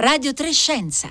Radio 0.00 0.32
Trescenza. 0.32 1.08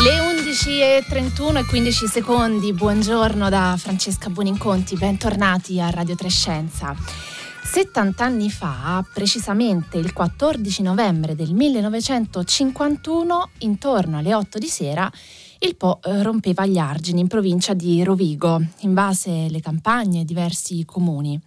Le 0.00 0.18
11.31 0.18 1.58
e 1.58 1.64
15 1.66 2.06
secondi, 2.06 2.72
buongiorno 2.72 3.50
da 3.50 3.76
Francesca 3.78 4.30
Buoninconti, 4.30 4.96
bentornati 4.96 5.82
a 5.82 5.90
Radio 5.90 6.14
Trescenza. 6.14 6.96
70 7.74 8.22
anni 8.22 8.50
fa, 8.50 9.02
precisamente 9.14 9.96
il 9.96 10.12
14 10.12 10.82
novembre 10.82 11.34
del 11.34 11.54
1951, 11.54 13.48
intorno 13.60 14.18
alle 14.18 14.34
8 14.34 14.58
di 14.58 14.66
sera, 14.66 15.10
il 15.64 15.76
Po 15.76 16.00
eh, 16.02 16.22
rompeva 16.22 16.66
gli 16.66 16.78
argini 16.78 17.20
in 17.20 17.28
provincia 17.28 17.72
di 17.72 18.02
Rovigo, 18.02 18.60
invase 18.80 19.46
le 19.48 19.60
campagne 19.60 20.22
e 20.22 20.24
diversi 20.24 20.84
comuni. 20.84 21.40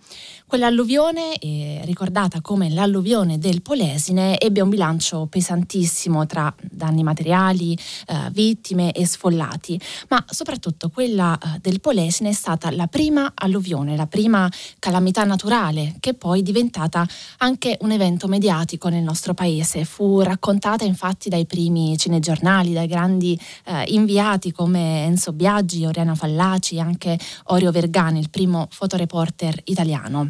Quell'alluvione, 0.47 1.37
eh, 1.37 1.81
ricordata 1.83 2.39
come 2.39 2.69
l'alluvione 2.69 3.39
del 3.39 3.61
Polesine, 3.61 4.39
ebbe 4.39 4.61
un 4.61 4.69
bilancio 4.69 5.25
pesantissimo 5.25 6.25
tra 6.27 6.53
danni 6.61 7.03
materiali, 7.03 7.73
eh, 7.73 8.29
vittime 8.31 8.93
e 8.93 9.05
sfollati, 9.05 9.77
ma 10.07 10.23
soprattutto 10.29 10.89
quella 10.89 11.37
eh, 11.37 11.59
del 11.59 11.81
Polesine 11.81 12.29
è 12.29 12.33
stata 12.33 12.71
la 12.71 12.87
prima 12.87 13.33
alluvione, 13.33 13.97
la 13.97 14.07
prima 14.07 14.49
calamità 14.79 15.25
naturale 15.25 15.95
che 15.99 16.13
poi 16.13 16.39
è 16.39 16.43
diventata 16.43 17.05
anche 17.39 17.77
un 17.81 17.91
evento 17.91 18.27
mediatico 18.27 18.87
nel 18.87 19.03
nostro 19.03 19.33
paese. 19.33 19.83
Fu 19.83 20.21
raccontata 20.21 20.85
infatti 20.85 21.27
dai 21.27 21.45
primi 21.45 21.97
cinegiornali, 21.97 22.71
dai 22.71 22.87
grandi 22.87 23.37
eh, 23.65 23.83
inviati 24.05 24.51
come 24.51 25.03
Enzo 25.05 25.33
Biaggi, 25.33 25.83
Oriana 25.83 26.13
Fallaci, 26.13 26.79
anche 26.79 27.17
Orio 27.45 27.71
Vergani, 27.71 28.19
il 28.19 28.29
primo 28.29 28.67
fotoreporter 28.69 29.59
italiano. 29.65 30.29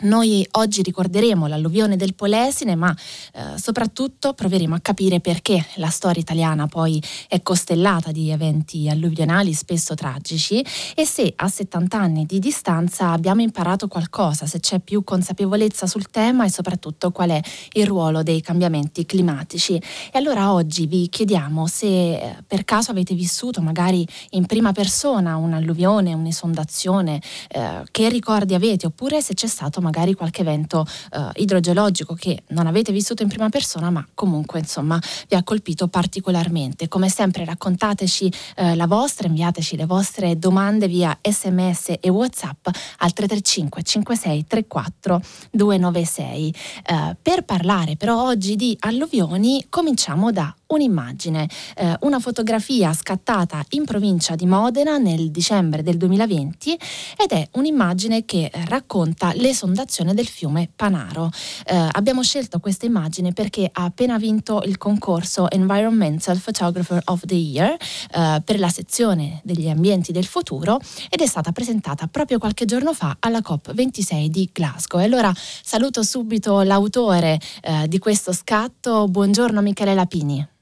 Noi 0.00 0.46
oggi 0.52 0.82
ricorderemo 0.82 1.48
l'alluvione 1.48 1.96
del 1.96 2.14
Polesine, 2.14 2.76
ma 2.76 2.94
eh, 3.32 3.58
soprattutto 3.58 4.32
proveremo 4.32 4.76
a 4.76 4.78
capire 4.80 5.18
perché 5.18 5.64
la 5.76 5.88
storia 5.88 6.20
italiana 6.20 6.68
poi 6.68 7.02
è 7.26 7.42
costellata 7.42 8.12
di 8.12 8.30
eventi 8.30 8.88
alluvionali 8.88 9.52
spesso 9.52 9.94
tragici 9.94 10.64
e 10.94 11.04
se 11.04 11.32
a 11.34 11.48
70 11.48 11.98
anni 11.98 12.26
di 12.26 12.38
distanza 12.38 13.10
abbiamo 13.10 13.42
imparato 13.42 13.88
qualcosa, 13.88 14.46
se 14.46 14.60
c'è 14.60 14.78
più 14.78 15.02
consapevolezza 15.02 15.86
sul 15.86 16.10
tema 16.10 16.44
e 16.44 16.50
soprattutto 16.50 17.10
qual 17.10 17.30
è 17.30 17.40
il 17.72 17.86
ruolo 17.86 18.22
dei 18.22 18.40
cambiamenti 18.40 19.04
climatici. 19.04 19.74
E 19.74 20.18
allora 20.18 20.52
oggi 20.52 20.86
vi 20.86 21.08
chiediamo 21.08 21.66
se 21.66 21.86
eh, 21.86 22.36
per 22.46 22.64
caso 22.64 22.92
avete 22.92 23.14
vissuto 23.14 23.60
magari 23.60 24.06
in 24.30 24.46
prima 24.46 24.70
persona 24.70 25.36
un'alluvione, 25.36 26.12
un'esondazione, 26.12 27.20
eh, 27.48 27.82
che 27.90 28.08
ricordi 28.08 28.54
avete 28.54 28.86
oppure 28.86 29.20
se 29.20 29.34
c'è 29.34 29.48
stato 29.48 29.80
magari 29.88 30.12
qualche 30.12 30.42
evento 30.42 30.86
eh, 31.12 31.30
idrogeologico 31.40 32.12
che 32.12 32.42
non 32.48 32.66
avete 32.66 32.92
vissuto 32.92 33.22
in 33.22 33.30
prima 33.30 33.48
persona, 33.48 33.88
ma 33.88 34.06
comunque 34.12 34.58
insomma 34.58 35.00
vi 35.28 35.34
ha 35.34 35.42
colpito 35.42 35.88
particolarmente. 35.88 36.88
Come 36.88 37.08
sempre 37.08 37.46
raccontateci 37.46 38.32
eh, 38.56 38.74
la 38.74 38.86
vostra, 38.86 39.28
inviateci 39.28 39.76
le 39.76 39.86
vostre 39.86 40.38
domande 40.38 40.88
via 40.88 41.16
sms 41.22 41.94
e 42.00 42.10
whatsapp 42.10 42.66
al 42.98 43.12
335 43.14 43.82
56 43.82 44.46
34 44.46 45.20
296. 45.52 46.54
Eh, 46.84 47.16
per 47.20 47.44
parlare 47.44 47.96
però 47.96 48.26
oggi 48.26 48.56
di 48.56 48.76
alluvioni 48.80 49.64
cominciamo 49.70 50.30
da 50.30 50.54
un'immagine, 50.68 51.48
eh, 51.76 51.96
una 52.00 52.18
fotografia 52.18 52.92
scattata 52.92 53.64
in 53.70 53.84
provincia 53.84 54.34
di 54.34 54.46
Modena 54.46 54.98
nel 54.98 55.30
dicembre 55.30 55.82
del 55.82 55.96
2020 55.96 56.78
ed 57.16 57.30
è 57.30 57.48
un'immagine 57.52 58.24
che 58.24 58.50
racconta 58.66 59.32
l'esondazione 59.78 60.14
del 60.14 60.26
fiume 60.26 60.68
Panaro. 60.74 61.30
Eh, 61.64 61.88
abbiamo 61.92 62.22
scelto 62.22 62.58
questa 62.58 62.86
immagine 62.86 63.32
perché 63.32 63.68
ha 63.72 63.84
appena 63.84 64.18
vinto 64.18 64.62
il 64.64 64.76
concorso 64.76 65.48
Environmental 65.50 66.38
Photographer 66.38 67.00
of 67.06 67.24
the 67.24 67.34
Year 67.34 67.76
eh, 68.12 68.42
per 68.44 68.58
la 68.58 68.68
sezione 68.68 69.40
degli 69.44 69.68
ambienti 69.68 70.10
del 70.10 70.26
futuro 70.26 70.80
ed 71.08 71.20
è 71.20 71.26
stata 71.26 71.52
presentata 71.52 72.08
proprio 72.08 72.38
qualche 72.38 72.64
giorno 72.64 72.92
fa 72.92 73.16
alla 73.20 73.38
COP26 73.38 74.26
di 74.26 74.50
Glasgow. 74.52 75.00
E 75.00 75.04
allora 75.04 75.32
saluto 75.34 76.02
subito 76.02 76.62
l'autore 76.62 77.38
eh, 77.62 77.86
di 77.86 77.98
questo 77.98 78.32
scatto. 78.32 79.06
Buongiorno 79.06 79.60
Michele 79.60 79.94
Lapini. 79.94 80.57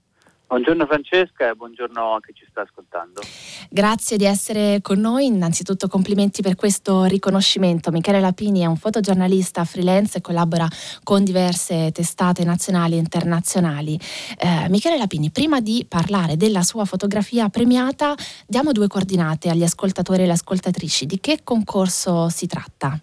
Buongiorno 0.48 0.86
Francesca 0.86 1.50
e 1.50 1.54
buongiorno 1.54 2.14
a 2.14 2.20
chi 2.20 2.32
ci 2.32 2.46
sta 2.48 2.60
ascoltando. 2.60 3.20
Grazie 3.68 4.16
di 4.16 4.24
essere 4.24 4.78
con 4.80 5.00
noi, 5.00 5.26
innanzitutto 5.26 5.88
complimenti 5.88 6.40
per 6.40 6.54
questo 6.54 7.02
riconoscimento. 7.04 7.90
Michele 7.90 8.20
Lapini 8.20 8.60
è 8.60 8.66
un 8.66 8.76
fotogiornalista 8.76 9.64
freelance 9.64 10.18
e 10.18 10.20
collabora 10.20 10.68
con 11.02 11.24
diverse 11.24 11.90
testate 11.90 12.44
nazionali 12.44 12.94
e 12.94 12.98
internazionali. 12.98 13.98
Eh, 14.38 14.68
Michele 14.68 14.98
Lapini, 14.98 15.30
prima 15.30 15.60
di 15.60 15.84
parlare 15.88 16.36
della 16.36 16.62
sua 16.62 16.84
fotografia 16.84 17.48
premiata, 17.48 18.14
diamo 18.46 18.70
due 18.70 18.86
coordinate 18.86 19.50
agli 19.50 19.64
ascoltatori 19.64 20.20
e 20.20 20.22
alle 20.24 20.34
ascoltatrici. 20.34 21.06
Di 21.06 21.18
che 21.18 21.40
concorso 21.42 22.28
si 22.28 22.46
tratta? 22.46 22.96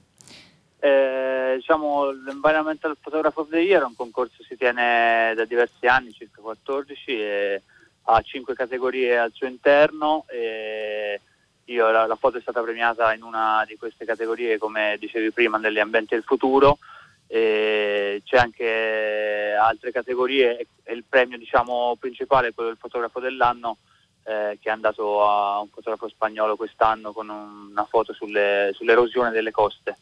Eh, 0.79 1.42
diciamo, 1.55 2.11
l'Environmental 2.11 2.97
Photographer 2.99 3.43
of 3.43 3.49
the 3.49 3.59
Year 3.59 3.81
è 3.81 3.85
un 3.85 3.95
concorso 3.95 4.35
che 4.37 4.43
si 4.43 4.57
tiene 4.57 5.33
da 5.35 5.45
diversi 5.45 5.87
anni, 5.87 6.11
circa 6.11 6.41
14, 6.41 7.11
e 7.11 7.61
ha 8.03 8.21
cinque 8.21 8.53
categorie 8.53 9.17
al 9.17 9.31
suo 9.33 9.47
interno. 9.47 10.25
E 10.27 11.19
io, 11.65 11.91
la, 11.91 12.05
la, 12.05 12.15
foto 12.15 12.37
è 12.37 12.41
stata 12.41 12.61
premiata 12.61 13.13
in 13.13 13.23
una 13.23 13.63
di 13.67 13.75
queste 13.77 14.05
categorie, 14.05 14.57
come 14.57 14.97
dicevi 14.99 15.31
prima, 15.31 15.57
negli 15.57 15.79
ambienti 15.79 16.15
del 16.15 16.23
futuro. 16.23 16.79
E 17.27 18.21
c'è 18.25 18.37
anche 18.37 19.55
altre 19.59 19.91
categorie 19.91 20.67
e 20.83 20.93
il 20.93 21.03
premio 21.07 21.37
diciamo, 21.37 21.95
principale 21.99 22.49
è 22.49 22.53
quello 22.53 22.69
del 22.69 22.79
fotografo 22.79 23.19
dell'anno 23.19 23.77
eh, 24.23 24.57
che 24.61 24.69
è 24.69 24.71
andato 24.71 25.27
a 25.27 25.59
un 25.59 25.67
fotografo 25.69 26.07
spagnolo 26.07 26.55
quest'anno 26.55 27.11
con 27.11 27.29
una 27.29 27.85
foto 27.85 28.13
sulle, 28.13 28.71
sull'erosione 28.73 29.31
delle 29.31 29.51
coste. 29.51 29.97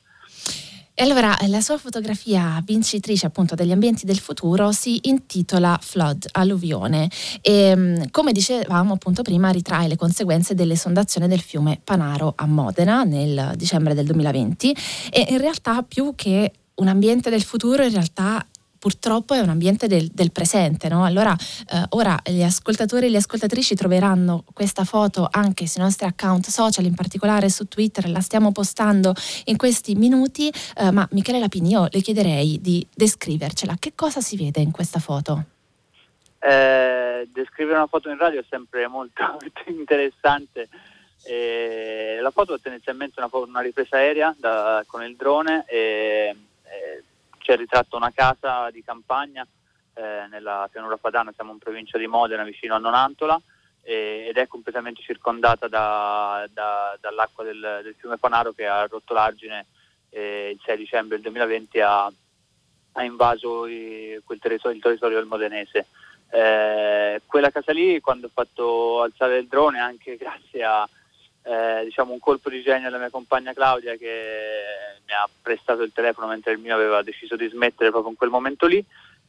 E 1.01 1.03
allora 1.03 1.35
la 1.47 1.61
sua 1.61 1.79
fotografia 1.79 2.61
vincitrice 2.63 3.25
appunto 3.25 3.55
degli 3.55 3.71
ambienti 3.71 4.05
del 4.05 4.19
futuro 4.19 4.71
si 4.71 4.99
intitola 5.05 5.79
Flood, 5.81 6.27
alluvione. 6.33 7.09
E 7.41 8.07
come 8.11 8.31
dicevamo 8.31 8.93
appunto 8.93 9.23
prima 9.23 9.49
ritrae 9.49 9.87
le 9.87 9.95
conseguenze 9.95 10.53
dell'esondazione 10.53 11.27
del 11.27 11.39
fiume 11.39 11.79
Panaro 11.83 12.33
a 12.35 12.45
Modena 12.45 13.01
nel 13.01 13.53
dicembre 13.55 13.95
del 13.95 14.05
2020 14.05 14.77
e 15.09 15.25
in 15.29 15.39
realtà 15.39 15.81
più 15.81 16.13
che 16.13 16.51
un 16.75 16.87
ambiente 16.87 17.31
del 17.31 17.41
futuro 17.41 17.83
in 17.83 17.91
realtà 17.91 18.45
purtroppo 18.81 19.35
è 19.35 19.39
un 19.39 19.49
ambiente 19.49 19.85
del, 19.85 20.07
del 20.07 20.31
presente. 20.31 20.89
No? 20.89 21.05
Allora, 21.05 21.35
eh, 21.69 21.83
ora 21.89 22.19
gli 22.25 22.41
ascoltatori 22.41 23.05
e 23.05 23.09
le 23.09 23.17
ascoltatrici 23.17 23.75
troveranno 23.75 24.43
questa 24.53 24.85
foto 24.85 25.27
anche 25.29 25.67
sui 25.67 25.83
nostri 25.83 26.07
account 26.07 26.47
social, 26.47 26.85
in 26.85 26.95
particolare 26.95 27.47
su 27.49 27.67
Twitter, 27.67 28.09
la 28.09 28.21
stiamo 28.21 28.51
postando 28.51 29.13
in 29.45 29.55
questi 29.55 29.93
minuti. 29.93 30.51
Eh, 30.75 30.89
ma 30.89 31.07
Michele 31.11 31.37
Lapini, 31.37 31.69
io 31.69 31.87
le 31.91 32.01
chiederei 32.01 32.59
di 32.59 32.85
descrivercela. 32.91 33.75
Che 33.77 33.93
cosa 33.93 34.19
si 34.19 34.35
vede 34.35 34.61
in 34.61 34.71
questa 34.71 34.97
foto? 34.97 35.45
Eh, 36.39 37.29
descrivere 37.31 37.77
una 37.77 37.85
foto 37.85 38.09
in 38.09 38.17
radio 38.17 38.39
è 38.39 38.45
sempre 38.49 38.87
molto 38.87 39.37
interessante. 39.69 40.69
Eh, 41.23 42.17
la 42.19 42.31
foto 42.31 42.55
è 42.55 42.59
tendenzialmente 42.59 43.21
una, 43.21 43.29
una 43.31 43.61
ripresa 43.61 43.97
aerea 43.97 44.35
da, 44.39 44.83
con 44.87 45.03
il 45.03 45.15
drone 45.15 45.65
e, 45.67 46.35
e 46.63 47.03
c'è 47.51 47.57
ritratto 47.57 47.97
una 47.97 48.13
casa 48.15 48.71
di 48.71 48.81
campagna 48.81 49.45
eh, 49.93 50.25
nella 50.29 50.69
pianura 50.71 50.95
padana, 50.95 51.33
siamo 51.33 51.51
in 51.51 51.57
provincia 51.57 51.97
di 51.97 52.07
Modena, 52.07 52.43
vicino 52.43 52.75
a 52.75 52.77
Nonantola, 52.77 53.39
eh, 53.81 54.27
ed 54.29 54.37
è 54.37 54.47
completamente 54.47 55.01
circondata 55.01 55.67
da, 55.67 56.47
da, 56.53 56.97
dall'acqua 57.01 57.43
del, 57.43 57.81
del, 57.83 57.95
fiume 57.97 58.17
Panaro 58.17 58.53
che 58.53 58.67
ha 58.67 58.85
rotto 58.85 59.13
l'argine 59.13 59.65
eh, 60.11 60.51
il 60.53 60.61
6 60.63 60.77
dicembre 60.77 61.19
del 61.19 61.25
2020 61.25 61.81
ha, 61.81 62.05
ha 62.05 63.03
invaso 63.03 63.67
i, 63.67 64.21
territorio, 64.39 64.77
il 64.77 64.81
territorio 64.81 65.17
del 65.17 65.27
modenese. 65.27 65.87
Eh, 66.29 67.21
quella 67.25 67.51
casa 67.51 67.73
lì, 67.73 67.99
quando 67.99 68.27
ho 68.27 68.31
fatto 68.33 69.01
alzare 69.01 69.39
il 69.39 69.47
drone, 69.47 69.79
anche 69.79 70.15
grazie 70.17 70.63
a 70.63 70.87
eh, 71.43 71.81
diciamo 71.85 72.13
un 72.13 72.19
colpo 72.19 72.49
di 72.49 72.61
genio 72.61 72.87
alla 72.87 72.97
mia 72.97 73.09
compagna 73.09 73.53
Claudia 73.53 73.95
che 73.95 74.99
mi 75.05 75.13
ha 75.13 75.27
prestato 75.41 75.81
il 75.81 75.91
telefono 75.93 76.27
mentre 76.27 76.53
il 76.53 76.59
mio 76.59 76.75
aveva 76.75 77.01
deciso 77.01 77.35
di 77.35 77.47
smettere 77.47 77.89
proprio 77.89 78.11
in 78.11 78.17
quel 78.17 78.29
momento 78.29 78.67
lì. 78.67 78.83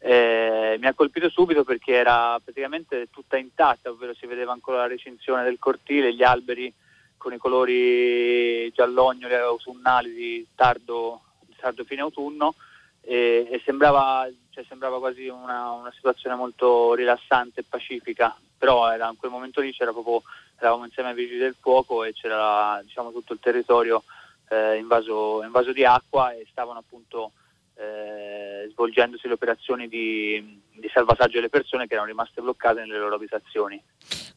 Eh, 0.04 0.76
mi 0.80 0.86
ha 0.86 0.94
colpito 0.94 1.30
subito 1.30 1.62
perché 1.62 1.94
era 1.94 2.38
praticamente 2.42 3.08
tutta 3.10 3.36
intatta, 3.36 3.90
ovvero 3.90 4.14
si 4.14 4.26
vedeva 4.26 4.52
ancora 4.52 4.78
la 4.78 4.88
recinzione 4.88 5.44
del 5.44 5.58
cortile, 5.60 6.12
gli 6.12 6.24
alberi 6.24 6.72
con 7.16 7.32
i 7.32 7.38
colori 7.38 8.70
giallognoli 8.72 9.34
autunnali 9.34 10.12
di 10.12 10.46
tardo, 10.56 11.20
tardo 11.56 11.84
fine 11.84 12.00
autunno 12.00 12.56
e, 13.00 13.46
e 13.48 13.62
sembrava 13.64 14.28
cioè 14.52 14.64
sembrava 14.68 14.98
quasi 14.98 15.28
una, 15.28 15.70
una, 15.70 15.90
situazione 15.92 16.36
molto 16.36 16.92
rilassante 16.92 17.60
e 17.60 17.64
pacifica, 17.66 18.36
però 18.58 18.90
era, 18.92 19.08
in 19.08 19.16
quel 19.16 19.30
momento 19.30 19.62
lì 19.62 19.72
c'era 19.72 19.92
proprio, 19.92 20.22
eravamo 20.62 20.84
insieme 20.84 21.10
ai 21.10 21.14
vigili 21.14 21.38
del 21.38 21.56
fuoco 21.58 22.04
e 22.04 22.12
c'era 22.12 22.80
diciamo, 22.82 23.10
tutto 23.10 23.32
il 23.32 23.40
territorio 23.40 24.04
eh, 24.48 24.76
invaso, 24.76 25.42
invaso, 25.42 25.72
di 25.72 25.84
acqua 25.84 26.32
e 26.32 26.46
stavano 26.50 26.78
appunto 26.78 27.32
eh, 27.74 28.68
svolgendosi 28.70 29.26
le 29.26 29.34
operazioni 29.34 29.88
di, 29.88 30.60
di 30.72 30.90
salvataggio 30.92 31.36
delle 31.36 31.48
persone 31.48 31.86
che 31.86 31.94
erano 31.94 32.08
rimaste 32.08 32.40
bloccate 32.40 32.80
nelle 32.80 32.98
loro 32.98 33.16
abitazioni. 33.16 33.82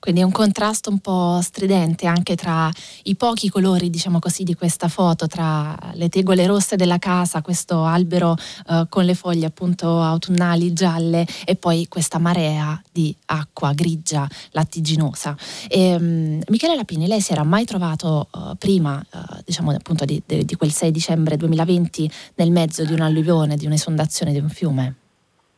Quindi 0.05 0.21
è 0.21 0.25
un 0.25 0.31
contrasto 0.31 0.91
un 0.91 0.99
po' 0.99 1.39
stridente 1.41 2.05
anche 2.05 2.35
tra 2.35 2.69
i 3.05 3.15
pochi 3.15 3.49
colori, 3.49 3.89
diciamo 3.89 4.19
così, 4.19 4.43
di 4.43 4.53
questa 4.53 4.87
foto, 4.87 5.25
tra 5.25 5.75
le 5.93 6.09
tegole 6.09 6.45
rosse 6.45 6.75
della 6.75 6.99
casa, 6.99 7.41
questo 7.41 7.85
albero 7.85 8.37
eh, 8.69 8.85
con 8.87 9.03
le 9.03 9.15
foglie 9.15 9.47
appunto 9.47 9.99
autunnali 9.99 10.73
gialle 10.73 11.25
e 11.43 11.55
poi 11.55 11.87
questa 11.87 12.19
marea 12.19 12.79
di 12.91 13.15
acqua 13.25 13.73
grigia, 13.73 14.29
lattiginosa. 14.51 15.35
E, 15.67 15.95
um, 15.95 16.39
Michele 16.49 16.75
Lapini, 16.75 17.07
lei 17.07 17.19
si 17.19 17.31
era 17.31 17.43
mai 17.43 17.65
trovato 17.65 18.27
uh, 18.31 18.55
prima, 18.59 19.03
uh, 19.11 19.41
diciamo 19.43 19.71
appunto 19.71 20.05
di, 20.05 20.21
di, 20.23 20.55
quel 20.55 20.71
6 20.71 20.91
dicembre 20.91 21.35
2020, 21.35 22.11
nel 22.35 22.51
mezzo 22.51 22.85
di 22.85 22.93
un'alluvione, 22.93 23.55
di 23.55 23.65
un'esondazione 23.65 24.31
di 24.31 24.37
un 24.37 24.49
fiume? 24.49 24.97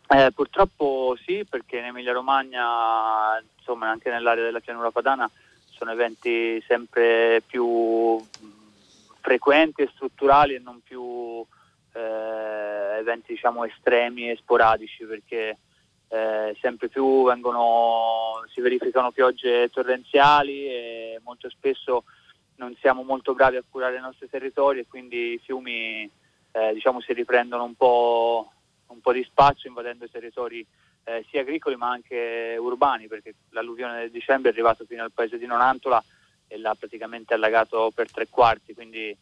Eh, 0.09 0.31
purtroppo 0.31 1.17
sì, 1.25 1.45
perché 1.49 1.77
in 1.77 1.85
Emilia 1.85 2.13
Romagna, 2.13 3.37
insomma 3.57 3.89
anche 3.89 4.09
nell'area 4.09 4.43
della 4.43 4.61
pianura 4.61 4.91
padana, 4.91 5.29
sono 5.69 5.91
eventi 5.91 6.63
sempre 6.65 7.41
più 7.45 8.17
frequenti 9.19 9.81
e 9.81 9.89
strutturali 9.93 10.55
e 10.55 10.59
non 10.59 10.79
più 10.81 11.45
eh, 11.93 12.97
eventi 12.99 13.33
diciamo 13.33 13.65
estremi 13.65 14.29
e 14.29 14.37
sporadici 14.37 15.03
perché 15.03 15.57
eh, 16.07 16.57
sempre 16.61 16.87
più 16.87 17.25
vengono, 17.25 18.43
si 18.53 18.61
verificano 18.61 19.11
piogge 19.11 19.69
torrenziali 19.69 20.67
e 20.67 21.19
molto 21.23 21.49
spesso 21.49 22.05
non 22.55 22.75
siamo 22.79 23.03
molto 23.03 23.33
bravi 23.33 23.57
a 23.57 23.63
curare 23.69 23.97
i 23.97 24.01
nostri 24.01 24.29
territori 24.29 24.79
e 24.79 24.87
quindi 24.87 25.33
i 25.33 25.41
fiumi 25.43 26.09
eh, 26.51 26.73
diciamo, 26.73 27.01
si 27.01 27.13
riprendono 27.13 27.63
un 27.63 27.75
po' 27.75 28.51
un 28.87 29.01
po' 29.01 29.11
di 29.11 29.23
spazio 29.23 29.69
invadendo 29.69 30.05
i 30.05 30.11
territori 30.11 30.65
eh, 31.03 31.25
sia 31.29 31.41
agricoli 31.41 31.75
ma 31.75 31.89
anche 31.89 32.57
urbani 32.59 33.07
perché 33.07 33.35
l'alluvione 33.49 33.99
del 33.99 34.11
dicembre 34.11 34.49
è 34.49 34.53
arrivata 34.53 34.83
fino 34.85 35.03
al 35.03 35.11
paese 35.11 35.37
di 35.37 35.45
Nonantola 35.45 36.03
e 36.47 36.57
l'ha 36.57 36.75
praticamente 36.75 37.33
allagato 37.33 37.91
per 37.93 38.11
tre 38.11 38.27
quarti, 38.29 38.73
quindi 38.73 39.15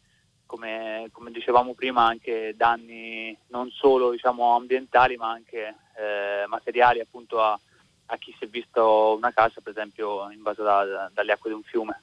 come, 0.46 1.08
come 1.10 1.30
dicevamo 1.30 1.74
prima 1.74 2.06
anche 2.06 2.54
danni 2.56 3.36
non 3.48 3.70
solo 3.70 4.10
diciamo, 4.10 4.54
ambientali 4.54 5.16
ma 5.16 5.30
anche 5.30 5.74
eh, 5.96 6.46
materiali 6.46 7.00
appunto 7.00 7.40
a, 7.42 7.58
a, 8.06 8.16
chi 8.16 8.34
si 8.38 8.44
è 8.44 8.48
visto 8.48 9.16
una 9.16 9.32
casa 9.32 9.60
per 9.60 9.72
esempio 9.72 10.30
invasa 10.30 10.62
da, 10.62 10.84
da, 10.84 11.10
dalle 11.12 11.32
acque 11.32 11.50
di 11.50 11.56
un 11.56 11.62
fiume. 11.62 12.00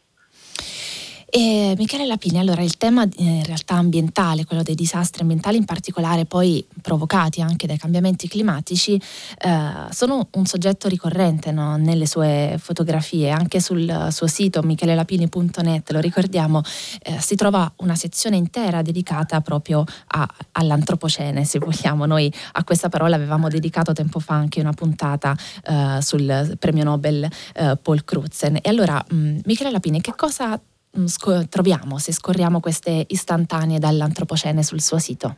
E 1.35 1.73
Michele 1.79 2.05
Lapini, 2.05 2.37
allora 2.37 2.61
il 2.61 2.77
tema 2.77 3.01
eh, 3.05 3.09
in 3.23 3.43
realtà 3.43 3.73
ambientale, 3.73 4.45
quello 4.45 4.61
dei 4.61 4.75
disastri 4.75 5.23
ambientali 5.23 5.57
in 5.57 5.65
particolare 5.65 6.25
poi 6.25 6.63
provocati 6.79 7.41
anche 7.41 7.65
dai 7.65 7.79
cambiamenti 7.79 8.27
climatici, 8.27 9.01
eh, 9.39 9.87
sono 9.89 10.27
un 10.33 10.45
soggetto 10.45 10.87
ricorrente 10.87 11.51
no? 11.51 11.75
nelle 11.77 12.05
sue 12.05 12.57
fotografie, 12.59 13.31
anche 13.31 13.59
sul 13.61 14.09
suo 14.11 14.27
sito 14.27 14.61
michelelapini.net, 14.61 15.89
lo 15.89 15.99
ricordiamo, 15.99 16.61
eh, 17.01 17.19
si 17.19 17.33
trova 17.33 17.73
una 17.77 17.95
sezione 17.95 18.35
intera 18.35 18.83
dedicata 18.83 19.41
proprio 19.41 19.83
a, 20.09 20.27
all'antropocene, 20.51 21.45
se 21.45 21.57
vogliamo. 21.57 22.05
Noi 22.05 22.31
a 22.51 22.63
questa 22.63 22.89
parola 22.89 23.15
avevamo 23.15 23.47
dedicato 23.47 23.91
tempo 23.91 24.19
fa 24.19 24.35
anche 24.35 24.59
una 24.59 24.73
puntata 24.73 25.35
eh, 25.65 25.97
sul 25.99 26.57
premio 26.59 26.83
Nobel 26.83 27.27
eh, 27.55 27.75
Paul 27.81 28.05
Crutzen. 28.05 28.59
E 28.61 28.69
allora, 28.69 29.03
mh, 29.09 29.39
Michele 29.45 29.71
Lapini, 29.71 29.99
che 29.99 30.13
cosa 30.15 30.61
Mm, 30.61 30.72
sc- 31.05 31.47
troviamo 31.49 31.97
se 31.97 32.11
scorriamo 32.11 32.59
queste 32.59 33.05
istantanee 33.07 33.79
dall'antropocene 33.79 34.63
sul 34.63 34.81
suo 34.81 34.99
sito? 34.99 35.35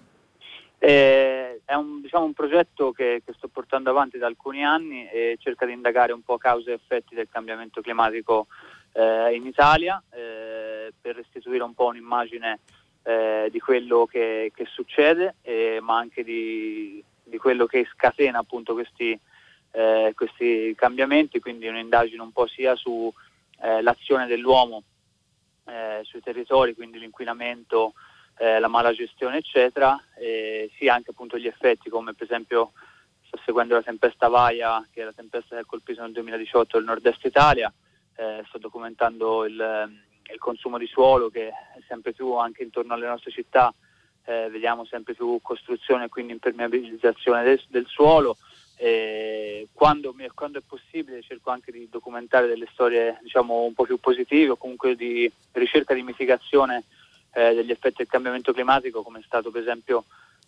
Eh, 0.77 1.61
è 1.65 1.73
un, 1.73 2.01
diciamo, 2.01 2.25
un 2.25 2.33
progetto 2.33 2.91
che, 2.91 3.21
che, 3.25 3.33
sto 3.35 3.47
portando 3.47 3.89
avanti 3.89 4.17
da 4.17 4.27
alcuni 4.27 4.63
anni 4.63 5.09
e 5.09 5.37
cerca 5.39 5.65
di 5.65 5.71
indagare 5.71 6.11
un 6.11 6.21
po' 6.21 6.37
cause 6.37 6.71
e 6.71 6.73
effetti 6.73 7.15
del 7.15 7.29
cambiamento 7.31 7.81
climatico 7.81 8.47
eh, 8.93 9.33
in 9.33 9.45
Italia 9.45 10.01
eh, 10.11 10.93
per 10.99 11.15
restituire 11.15 11.63
un 11.63 11.73
po' 11.73 11.87
un'immagine 11.87 12.59
eh, 13.03 13.49
di 13.51 13.59
quello 13.59 14.05
che, 14.05 14.51
che 14.53 14.65
succede, 14.65 15.35
ma 15.81 15.97
anche 15.97 16.23
di, 16.23 17.03
di, 17.23 17.37
quello 17.37 17.65
che 17.65 17.87
scatena 17.91 18.39
appunto 18.39 18.73
questi, 18.73 19.17
eh, 19.71 20.11
questi 20.15 20.73
cambiamenti, 20.75 21.39
quindi 21.39 21.67
un'indagine 21.67 22.21
un 22.21 22.31
po' 22.31 22.47
sia 22.47 22.75
sull'azione 22.75 24.25
eh, 24.25 24.27
dell'uomo 24.27 24.83
eh, 25.65 26.01
sui 26.03 26.21
territori, 26.21 26.75
quindi 26.75 26.99
l'inquinamento, 26.99 27.93
eh, 28.37 28.59
la 28.59 28.67
mala 28.67 28.93
gestione 28.93 29.37
eccetera, 29.37 29.99
e 30.17 30.71
sia 30.77 30.93
anche 30.93 31.11
appunto 31.11 31.37
gli 31.37 31.47
effetti 31.47 31.89
come 31.89 32.13
per 32.13 32.25
esempio 32.25 32.71
sto 33.25 33.39
seguendo 33.43 33.75
la 33.75 33.83
tempesta 33.83 34.27
Vaia, 34.27 34.85
che 34.91 35.01
è 35.01 35.05
la 35.05 35.13
tempesta 35.13 35.55
che 35.55 35.61
ha 35.61 35.65
colpito 35.65 36.01
nel 36.01 36.11
2018 36.11 36.77
il 36.77 36.85
nord-est 36.85 37.25
Italia, 37.25 37.71
eh, 38.15 38.43
sto 38.47 38.57
documentando 38.57 39.45
il, 39.45 39.99
il, 40.31 40.39
consumo 40.39 40.77
di 40.77 40.87
suolo 40.87 41.29
che 41.29 41.47
è 41.49 41.81
sempre 41.87 42.13
più 42.13 42.33
anche 42.33 42.63
intorno 42.63 42.93
alle 42.93 43.07
nostre 43.07 43.31
città, 43.31 43.73
eh, 44.25 44.49
vediamo 44.49 44.85
sempre 44.85 45.13
più 45.13 45.39
costruzione 45.41 46.05
e 46.05 46.09
quindi 46.09 46.33
impermeabilizzazione 46.33 47.43
del, 47.43 47.61
del 47.67 47.85
suolo. 47.87 48.37
Quando, 48.77 50.13
quando, 50.33 50.59
è 50.59 50.61
possibile 50.65 51.21
cerco 51.21 51.49
anche 51.49 51.71
di 51.71 51.87
documentare 51.89 52.47
delle 52.47 52.67
storie 52.71 53.19
diciamo, 53.21 53.63
un 53.63 53.73
po' 53.73 53.83
più 53.83 53.97
positive 53.99 54.51
o 54.51 54.57
comunque 54.57 54.95
di 54.95 55.31
ricerca 55.53 55.93
di 55.93 56.03
mitigazione 56.03 56.83
eh, 57.33 57.53
degli 57.53 57.71
effetti 57.71 57.97
del 57.97 58.07
cambiamento 58.07 58.53
climatico 58.53 59.01
come 59.01 59.19
è 59.19 59.23
stato 59.25 59.51
per 59.51 59.61
esempio 59.61 60.05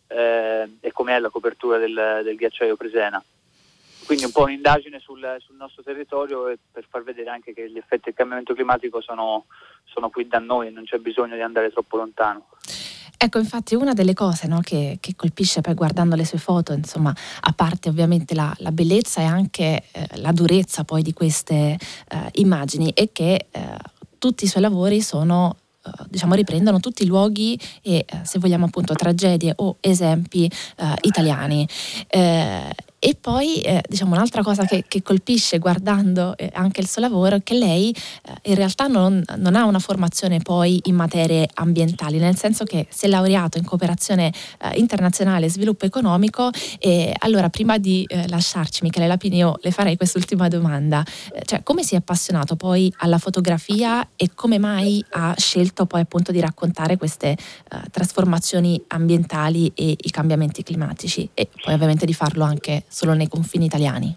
eh, 0.07 0.77
e 0.79 0.91
come 0.91 1.15
è 1.15 1.19
la 1.19 1.29
copertura 1.29 1.77
del, 1.77 2.21
del, 2.23 2.35
ghiacciaio 2.35 2.75
Presena. 2.75 3.23
Quindi 4.05 4.23
un 4.23 4.31
po' 4.31 4.43
un'indagine 4.43 4.99
sul, 4.99 5.35
sul 5.39 5.55
nostro 5.55 5.83
territorio 5.83 6.53
per 6.71 6.85
far 6.89 7.03
vedere 7.03 7.29
anche 7.29 7.53
che 7.53 7.69
gli 7.69 7.77
effetti 7.77 8.05
del 8.05 8.13
cambiamento 8.13 8.53
climatico 8.53 9.01
sono, 9.01 9.47
sono 9.83 10.09
qui 10.09 10.27
da 10.27 10.39
noi 10.39 10.67
e 10.67 10.69
non 10.69 10.85
c'è 10.85 10.97
bisogno 10.97 11.35
di 11.35 11.41
andare 11.41 11.71
troppo 11.71 11.97
lontano. 11.97 12.47
Ecco, 13.19 13.39
infatti 13.39 13.73
una 13.73 13.93
delle 13.93 14.13
cose 14.13 14.45
no, 14.45 14.59
che, 14.61 14.99
che, 14.99 15.15
colpisce 15.15 15.61
poi 15.61 15.73
guardando 15.73 16.15
le 16.15 16.23
sue 16.23 16.37
foto, 16.37 16.73
insomma, 16.73 17.13
a 17.41 17.51
parte 17.51 17.89
ovviamente 17.89 18.35
la, 18.35 18.53
la 18.59 18.71
bellezza 18.71 19.21
e 19.21 19.25
anche 19.25 19.85
eh, 19.91 20.07
la 20.17 20.31
durezza 20.31 20.83
poi 20.83 21.01
di 21.01 21.13
queste 21.13 21.55
eh, 21.55 22.29
immagini, 22.33 22.93
è 22.93 23.09
che 23.11 23.47
eh, 23.49 23.77
tutti 24.19 24.43
i 24.43 24.47
suoi 24.47 24.61
lavori 24.61 25.01
sono 25.01 25.55
eh, 25.83 25.89
diciamo 26.09 26.35
riprendono 26.35 26.79
tutti 26.79 27.03
i 27.03 27.07
luoghi 27.07 27.59
e 27.81 27.97
eh, 27.97 28.05
se 28.23 28.37
vogliamo 28.37 28.65
appunto 28.65 28.93
tragedie 28.93 29.53
o 29.55 29.77
esempi 29.79 30.45
eh, 30.45 30.93
italiani. 31.01 31.67
Eh, 32.07 32.75
e 32.99 33.15
poi 33.19 33.61
eh, 33.61 33.83
diciamo 33.87 34.15
un'altra 34.15 34.41
cosa 34.41 34.65
che, 34.65 34.83
che 34.87 35.03
colpisce 35.03 35.59
guardando 35.59 36.35
eh, 36.35 36.49
anche 36.53 36.81
il 36.81 36.87
suo 36.87 37.01
lavoro 37.01 37.35
è 37.35 37.43
che 37.43 37.53
lei 37.53 37.91
eh, 37.91 38.49
in 38.49 38.55
realtà 38.55 38.87
non, 38.87 39.23
non, 39.37 39.55
ha 39.55 39.65
una 39.65 39.77
formazione 39.77 40.39
poi 40.39 40.81
in 40.85 40.95
materie 40.95 41.47
ambientali, 41.53 42.17
nel 42.17 42.35
senso 42.35 42.63
che 42.63 42.87
si 42.89 43.05
è 43.05 43.07
laureato 43.07 43.59
in 43.59 43.65
cooperazione 43.65 44.33
eh, 44.61 44.79
internazionale 44.79 45.45
e 45.45 45.49
sviluppo 45.51 45.85
economico 45.85 46.49
e 46.79 47.13
allora 47.19 47.49
prima 47.49 47.77
di 47.77 48.03
eh, 48.07 48.27
lasciarci 48.27 48.83
Michele 48.83 49.05
Lapini 49.05 49.37
io 49.37 49.59
le 49.61 49.71
farei 49.71 49.95
quest'ultima 49.95 50.47
domanda, 50.47 51.05
eh, 51.33 51.43
cioè 51.45 51.61
come 51.61 51.83
si 51.83 51.93
è 51.93 51.97
appassionato 51.97 52.55
poi 52.55 52.91
alla 52.97 53.19
fotografia 53.19 54.07
e 54.15 54.31
come 54.33 54.57
mai 54.57 55.05
ha 55.11 55.35
scelto 55.37 55.85
poi 55.85 56.01
appunto 56.01 56.31
di 56.31 56.39
raccontare 56.39 56.97
queste 56.97 57.37
trasformazioni 57.91 58.81
ambientali 58.87 59.71
e 59.75 59.95
i 59.97 60.09
cambiamenti 60.09 60.63
climatici? 60.63 61.29
E 61.33 61.49
poi 61.63 61.73
ovviamente 61.73 62.05
di 62.05 62.13
farlo 62.13 62.43
anche 62.43 62.85
solo 62.87 63.13
nei 63.13 63.27
confini 63.27 63.65
italiani? 63.65 64.15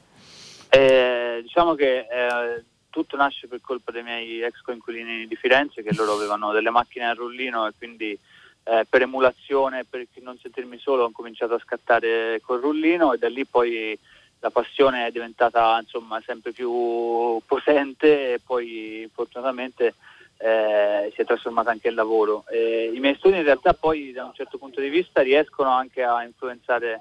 Eh, 0.68 1.40
diciamo 1.42 1.74
che 1.74 1.98
eh, 1.98 2.64
tutto 2.90 3.16
nasce 3.16 3.48
per 3.48 3.60
colpa 3.60 3.90
dei 3.90 4.02
miei 4.02 4.42
ex 4.42 4.60
coinquilini 4.62 5.26
di 5.26 5.36
Firenze 5.36 5.82
che 5.82 5.94
loro 5.94 6.12
avevano 6.12 6.52
delle 6.52 6.70
macchine 6.70 7.06
a 7.06 7.12
rullino 7.12 7.66
e 7.66 7.72
quindi 7.76 8.18
eh, 8.64 8.86
per 8.88 9.02
emulazione, 9.02 9.84
per 9.84 10.06
non 10.20 10.38
sentirmi 10.38 10.78
solo, 10.78 11.04
ho 11.04 11.10
cominciato 11.12 11.54
a 11.54 11.60
scattare 11.60 12.40
col 12.44 12.60
rullino 12.60 13.12
e 13.12 13.18
da 13.18 13.28
lì 13.28 13.44
poi 13.44 13.98
la 14.40 14.50
passione 14.50 15.06
è 15.06 15.10
diventata 15.10 15.78
insomma, 15.80 16.20
sempre 16.24 16.52
più 16.52 17.40
potente 17.46 18.34
e 18.34 18.40
poi 18.40 19.08
fortunatamente 19.12 19.94
eh, 20.38 21.12
si 21.14 21.20
è 21.20 21.24
trasformata 21.24 21.70
anche 21.70 21.88
in 21.88 21.94
lavoro. 21.94 22.44
Eh, 22.48 22.90
I 22.94 22.98
miei 23.00 23.16
studi 23.16 23.36
in 23.36 23.44
realtà 23.44 23.74
poi 23.74 24.12
da 24.12 24.24
un 24.24 24.34
certo 24.34 24.56
punto 24.56 24.80
di 24.80 24.88
vista 24.88 25.20
riescono 25.20 25.70
anche 25.70 26.02
a 26.02 26.22
influenzare 26.24 27.00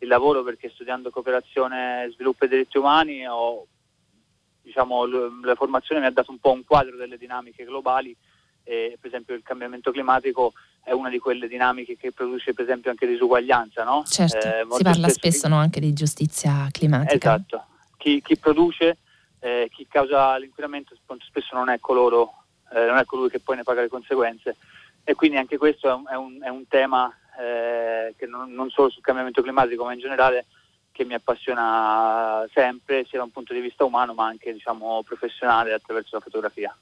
il 0.00 0.08
lavoro 0.08 0.42
perché 0.42 0.70
studiando 0.70 1.10
cooperazione, 1.10 2.10
sviluppo 2.12 2.44
e 2.44 2.48
diritti 2.48 2.78
umani 2.78 3.26
ho, 3.26 3.66
diciamo, 4.62 5.06
la 5.42 5.54
formazione 5.54 6.00
mi 6.00 6.06
ha 6.06 6.10
dato 6.10 6.30
un 6.30 6.38
po' 6.38 6.52
un 6.52 6.64
quadro 6.64 6.96
delle 6.96 7.18
dinamiche 7.18 7.64
globali 7.64 8.16
e 8.62 8.96
per 9.00 9.10
esempio 9.10 9.34
il 9.34 9.42
cambiamento 9.42 9.90
climatico 9.90 10.52
è 10.82 10.92
una 10.92 11.10
di 11.10 11.18
quelle 11.18 11.48
dinamiche 11.48 11.96
che 11.96 12.12
produce 12.12 12.54
per 12.54 12.64
esempio 12.64 12.90
anche 12.90 13.06
disuguaglianza, 13.06 13.84
no? 13.84 14.02
Certo, 14.06 14.38
eh, 14.38 14.66
si 14.70 14.82
parla 14.82 15.08
spesso, 15.08 15.14
spesso 15.14 15.48
no, 15.48 15.56
anche 15.56 15.80
di 15.80 15.92
giustizia 15.92 16.66
climatica. 16.70 17.34
Esatto, 17.34 17.64
chi, 17.96 18.22
chi 18.22 18.38
produce, 18.38 18.98
eh, 19.40 19.68
chi 19.70 19.86
causa 19.86 20.36
l'inquinamento 20.38 20.96
spesso 21.26 21.54
non 21.54 21.68
è 21.68 21.78
coloro, 21.78 22.44
eh, 22.72 22.86
non 22.86 22.96
è 22.96 23.04
colui 23.04 23.28
che 23.28 23.40
poi 23.40 23.56
ne 23.56 23.62
paga 23.62 23.82
le 23.82 23.88
conseguenze 23.88 24.56
e 25.04 25.14
quindi 25.14 25.36
anche 25.36 25.58
questo 25.58 25.88
è 25.88 25.92
un, 25.92 26.06
è 26.08 26.14
un, 26.14 26.42
è 26.42 26.48
un 26.48 26.66
tema 26.68 27.14
eh, 27.38 28.14
che 28.16 28.26
non, 28.26 28.52
non, 28.52 28.70
solo 28.70 28.90
sul 28.90 29.02
cambiamento 29.02 29.42
climatico 29.42 29.84
ma 29.84 29.92
in 29.92 30.00
generale 30.00 30.46
che 30.92 31.04
mi 31.04 31.14
appassiona 31.14 32.44
sempre 32.52 33.04
sia 33.04 33.18
da 33.18 33.24
un 33.24 33.30
punto 33.30 33.54
di 33.54 33.60
vista 33.60 33.84
umano 33.84 34.14
ma 34.14 34.26
anche 34.26 34.52
diciamo, 34.52 35.02
professionale 35.02 35.72
attraverso 35.72 36.16
la 36.16 36.22
fotografia 36.22 36.76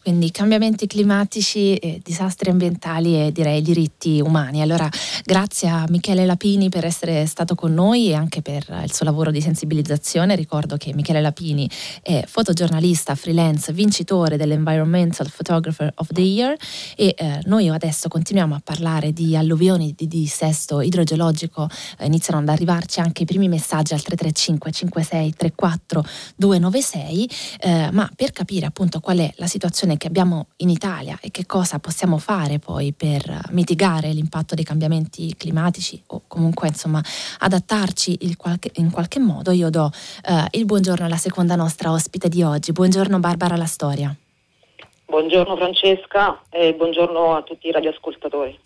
quindi 0.00 0.30
cambiamenti 0.30 0.86
climatici, 0.86 1.74
eh, 1.74 2.00
disastri 2.02 2.50
ambientali 2.50 3.26
e 3.26 3.32
direi 3.32 3.60
diritti 3.60 4.20
umani. 4.20 4.62
Allora 4.62 4.88
grazie 5.24 5.68
a 5.68 5.84
Michele 5.88 6.24
Lapini 6.24 6.68
per 6.68 6.84
essere 6.84 7.26
stato 7.26 7.54
con 7.54 7.74
noi 7.74 8.08
e 8.08 8.14
anche 8.14 8.40
per 8.40 8.64
il 8.82 8.92
suo 8.92 9.04
lavoro 9.04 9.30
di 9.30 9.40
sensibilizzazione. 9.40 10.34
Ricordo 10.36 10.76
che 10.76 10.94
Michele 10.94 11.20
Lapini 11.20 11.68
è 12.02 12.24
fotogiornalista 12.26 13.14
freelance, 13.14 13.72
vincitore 13.72 14.36
dell'Environmental 14.36 15.30
Photographer 15.34 15.92
of 15.96 16.08
the 16.12 16.22
Year 16.22 16.56
e 16.96 17.14
eh, 17.16 17.40
noi 17.44 17.68
adesso 17.68 18.08
continuiamo 18.08 18.54
a 18.54 18.60
parlare 18.62 19.12
di 19.12 19.36
alluvioni, 19.36 19.94
di 19.96 20.06
dissesto 20.06 20.80
idrogeologico. 20.80 21.68
Eh, 21.98 22.06
iniziano 22.06 22.40
ad 22.40 22.48
arrivarci 22.48 23.00
anche 23.00 23.24
i 23.24 23.26
primi 23.26 23.48
messaggi 23.48 23.92
al 23.92 24.02
335 24.02 24.70
56 24.70 25.34
34 25.36 26.04
296, 26.36 27.30
ma 27.92 28.10
per 28.14 28.32
capire 28.32 28.66
appunto 28.66 29.00
qual 29.00 29.18
è 29.18 29.32
la 29.36 29.46
situazione 29.46 29.87
che 29.96 30.06
abbiamo 30.06 30.48
in 30.56 30.68
Italia 30.68 31.18
e 31.20 31.30
che 31.30 31.46
cosa 31.46 31.78
possiamo 31.78 32.18
fare 32.18 32.58
poi 32.58 32.92
per 32.92 33.48
mitigare 33.50 34.12
l'impatto 34.12 34.54
dei 34.54 34.64
cambiamenti 34.64 35.34
climatici 35.36 36.02
o 36.08 36.22
comunque 36.26 36.68
insomma 36.68 37.02
adattarci 37.38 38.18
in 38.20 38.36
qualche, 38.36 38.70
in 38.74 38.90
qualche 38.90 39.18
modo, 39.18 39.50
io 39.50 39.70
do 39.70 39.90
eh, 40.24 40.46
il 40.58 40.64
buongiorno 40.64 41.04
alla 41.04 41.16
seconda 41.16 41.56
nostra 41.56 41.90
ospite 41.90 42.28
di 42.28 42.42
oggi. 42.42 42.72
Buongiorno 42.72 43.18
Barbara 43.18 43.56
La 43.56 43.66
Storia. 43.66 44.14
Buongiorno 45.06 45.56
Francesca 45.56 46.42
e 46.50 46.74
buongiorno 46.74 47.36
a 47.36 47.42
tutti 47.42 47.68
i 47.68 47.72
radioascoltatori. 47.72 48.58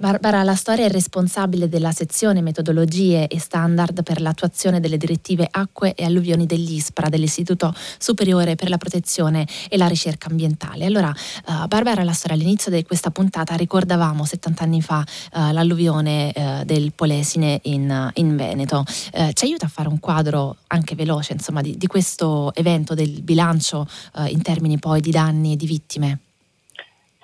Barbara 0.00 0.44
La 0.44 0.54
Storia 0.54 0.84
è 0.84 0.90
responsabile 0.90 1.68
della 1.68 1.90
sezione 1.90 2.40
metodologie 2.40 3.26
e 3.26 3.40
standard 3.40 4.04
per 4.04 4.20
l'attuazione 4.20 4.78
delle 4.78 4.96
direttive 4.96 5.48
acque 5.50 5.94
e 5.94 6.04
alluvioni 6.04 6.46
dell'ISPRA, 6.46 7.08
dell'Istituto 7.08 7.74
Superiore 7.98 8.54
per 8.54 8.68
la 8.68 8.76
Protezione 8.76 9.44
e 9.68 9.76
la 9.76 9.88
Ricerca 9.88 10.28
Ambientale. 10.28 10.84
Allora, 10.84 11.12
uh, 11.46 11.66
Barbara 11.66 12.04
La 12.04 12.12
Storia, 12.12 12.36
all'inizio 12.36 12.70
di 12.70 12.84
questa 12.84 13.10
puntata 13.10 13.56
ricordavamo 13.56 14.24
70 14.24 14.62
anni 14.62 14.82
fa 14.82 15.00
uh, 15.00 15.50
l'alluvione 15.50 16.32
uh, 16.32 16.64
del 16.64 16.92
Polesine 16.92 17.58
in, 17.64 18.10
in 18.14 18.36
Veneto. 18.36 18.84
ci 19.32 19.44
aiuta 19.46 19.66
a 19.66 19.68
fare 19.68 19.88
un 19.88 19.98
quadro 19.98 20.58
anche 20.68 20.94
veloce 20.94 21.32
insomma, 21.32 21.60
di, 21.60 21.76
di 21.76 21.86
questo 21.88 22.54
evento, 22.54 22.94
del 22.94 23.22
bilancio 23.22 23.86
in 24.28 24.42
termini 24.42 24.78
poi 24.78 25.00
di 25.00 25.10
danni 25.10 25.54
e 25.54 25.56
di 25.56 25.66
vittime? 25.66 26.20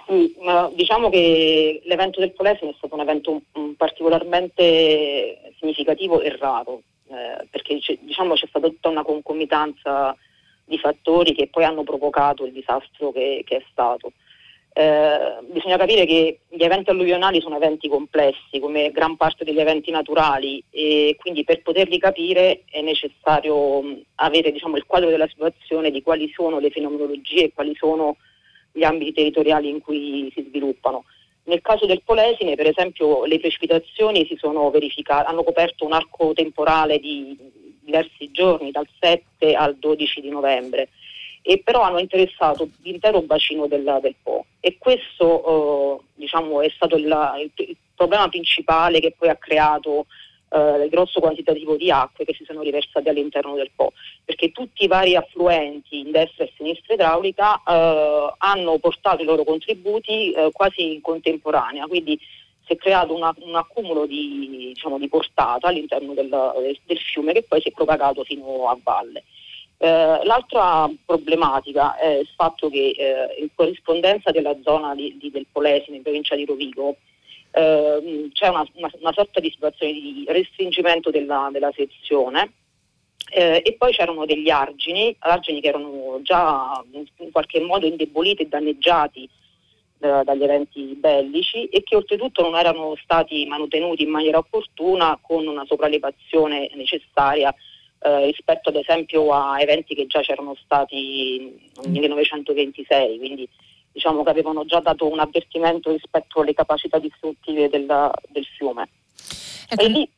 Sì, 0.06 0.34
ma 0.40 0.70
diciamo 0.74 1.08
che 1.08 1.80
l'evento 1.84 2.20
del 2.20 2.32
Polesine 2.32 2.72
è 2.72 2.74
stato 2.76 2.94
un 2.94 3.00
evento 3.00 3.40
particolarmente 3.76 5.52
significativo 5.58 6.20
e 6.20 6.36
raro, 6.36 6.82
eh, 7.08 7.46
perché 7.50 7.78
c'è, 7.78 7.96
diciamo, 8.00 8.34
c'è 8.34 8.46
stata 8.46 8.68
tutta 8.68 8.90
una 8.90 9.02
concomitanza 9.02 10.14
di 10.66 10.78
fattori 10.78 11.34
che 11.34 11.48
poi 11.48 11.64
hanno 11.64 11.84
provocato 11.84 12.44
il 12.44 12.52
disastro 12.52 13.12
che, 13.12 13.42
che 13.46 13.56
è 13.56 13.64
stato. 13.70 14.12
Eh, 14.76 15.38
bisogna 15.50 15.76
capire 15.76 16.04
che 16.04 16.40
gli 16.48 16.64
eventi 16.64 16.90
alluvionali 16.90 17.40
sono 17.40 17.56
eventi 17.56 17.88
complessi 17.88 18.58
come 18.58 18.90
gran 18.90 19.16
parte 19.16 19.44
degli 19.44 19.60
eventi 19.60 19.92
naturali 19.92 20.60
e 20.68 21.14
quindi 21.16 21.44
per 21.44 21.62
poterli 21.62 21.96
capire 21.96 22.64
è 22.68 22.80
necessario 22.80 23.84
avere 24.16 24.50
diciamo, 24.50 24.76
il 24.76 24.84
quadro 24.84 25.10
della 25.10 25.28
situazione 25.28 25.92
di 25.92 26.02
quali 26.02 26.28
sono 26.34 26.58
le 26.58 26.70
fenomenologie 26.70 27.44
e 27.44 27.52
quali 27.54 27.72
sono 27.76 28.16
gli 28.74 28.82
ambiti 28.82 29.12
territoriali 29.12 29.68
in 29.68 29.80
cui 29.80 30.30
si 30.34 30.44
sviluppano. 30.48 31.04
Nel 31.44 31.60
caso 31.60 31.86
del 31.86 32.02
Polesine, 32.04 32.56
per 32.56 32.66
esempio, 32.66 33.24
le 33.24 33.38
precipitazioni 33.38 34.26
si 34.26 34.36
sono 34.36 34.70
verificate, 34.70 35.28
hanno 35.28 35.44
coperto 35.44 35.84
un 35.84 35.92
arco 35.92 36.32
temporale 36.32 36.98
di 36.98 37.36
diversi 37.80 38.30
giorni, 38.32 38.70
dal 38.70 38.88
7 38.98 39.54
al 39.54 39.76
12 39.76 40.20
di 40.20 40.30
novembre, 40.30 40.88
e 41.42 41.60
però 41.62 41.82
hanno 41.82 41.98
interessato 41.98 42.68
l'intero 42.82 43.20
bacino 43.20 43.66
del, 43.66 43.98
del 44.00 44.14
Po. 44.22 44.46
E 44.60 44.76
questo 44.78 46.00
eh, 46.00 46.04
diciamo, 46.14 46.62
è 46.62 46.70
stato 46.74 46.96
il, 46.96 47.04
il, 47.04 47.50
il, 47.68 47.76
problema 47.94 48.28
principale 48.28 48.98
che 48.98 49.14
poi 49.16 49.28
ha 49.28 49.36
creato 49.36 50.06
eh, 50.48 50.88
grosso 50.88 51.20
quantitativo 51.20 51.76
di 51.76 51.90
acque 51.90 52.24
che 52.24 52.34
si 52.34 52.44
sono 52.44 52.62
riversate 52.62 53.08
all'interno 53.08 53.54
del 53.54 53.70
Po, 53.74 53.92
perché 54.24 54.52
tutti 54.52 54.84
i 54.84 54.88
vari 54.88 55.16
affluenti 55.16 56.00
in 56.00 56.10
destra 56.10 56.44
e 56.44 56.52
sinistra 56.56 56.94
idraulica 56.94 57.62
eh, 57.66 58.32
hanno 58.38 58.78
portato 58.78 59.22
i 59.22 59.26
loro 59.26 59.44
contributi 59.44 60.32
eh, 60.32 60.50
quasi 60.52 60.94
in 60.94 61.00
contemporanea, 61.00 61.86
quindi 61.86 62.18
si 62.66 62.72
è 62.72 62.76
creato 62.76 63.14
una, 63.14 63.34
un 63.40 63.54
accumulo 63.56 64.06
di, 64.06 64.72
diciamo, 64.74 64.98
di 64.98 65.08
portata 65.08 65.68
all'interno 65.68 66.14
del, 66.14 66.28
del, 66.84 66.98
fiume 66.98 67.32
che 67.32 67.42
poi 67.42 67.60
si 67.60 67.68
è 67.68 67.72
propagato 67.72 68.24
fino 68.24 68.68
a 68.68 68.78
valle. 68.82 69.24
Eh, 69.76 70.20
l'altra 70.24 70.88
problematica 71.04 71.96
è 71.96 72.08
il 72.08 72.28
fatto 72.34 72.70
che 72.70 72.94
eh, 72.96 73.40
in 73.40 73.48
corrispondenza 73.54 74.30
della 74.30 74.56
zona 74.62 74.94
di, 74.94 75.16
di, 75.18 75.30
del 75.30 75.46
Polesine, 75.50 75.96
in 75.96 76.02
provincia 76.02 76.36
di 76.36 76.46
Rovigo, 76.46 76.96
eh, 77.54 78.30
c'è 78.32 78.48
una, 78.48 78.66
una, 78.74 78.90
una, 79.00 79.12
sorta 79.12 79.38
di 79.38 79.50
situazione 79.50 79.92
di 79.92 80.24
restringimento 80.26 81.10
della, 81.10 81.48
della 81.52 81.72
sezione. 81.74 82.52
Eh, 83.30 83.62
e 83.64 83.74
poi 83.74 83.92
c'erano 83.92 84.26
degli 84.26 84.50
argini, 84.50 85.14
argini 85.20 85.60
che 85.60 85.68
erano 85.68 86.18
già 86.22 86.84
in 86.92 87.30
qualche 87.30 87.60
modo 87.60 87.86
indeboliti 87.86 88.42
e 88.42 88.48
danneggiati 88.48 89.28
eh, 89.98 90.22
dagli 90.24 90.42
eventi 90.42 90.94
bellici 90.94 91.64
e 91.66 91.82
che 91.82 91.96
oltretutto 91.96 92.42
non 92.42 92.56
erano 92.56 92.94
stati 93.02 93.46
manutenuti 93.46 94.02
in 94.02 94.10
maniera 94.10 94.38
opportuna 94.38 95.18
con 95.22 95.46
una 95.46 95.64
sopraelevazione 95.64 96.70
necessaria 96.74 97.54
eh, 98.00 98.26
rispetto 98.26 98.68
ad 98.68 98.76
esempio 98.76 99.32
a 99.32 99.60
eventi 99.60 99.94
che 99.94 100.06
già 100.06 100.20
c'erano 100.20 100.54
stati 100.62 101.70
nel 101.82 101.90
1926, 101.90 103.18
quindi 103.18 103.48
diciamo 103.94 104.24
che 104.24 104.30
avevano 104.30 104.64
già 104.64 104.80
dato 104.80 105.08
un 105.08 105.20
avvertimento 105.20 105.92
rispetto 105.92 106.40
alle 106.40 106.52
capacità 106.52 106.98
distruttive 106.98 107.68
del, 107.68 108.10
del 108.28 108.44
fiume. 108.44 108.88
Ecco, 109.68 109.86
lì, 109.86 110.10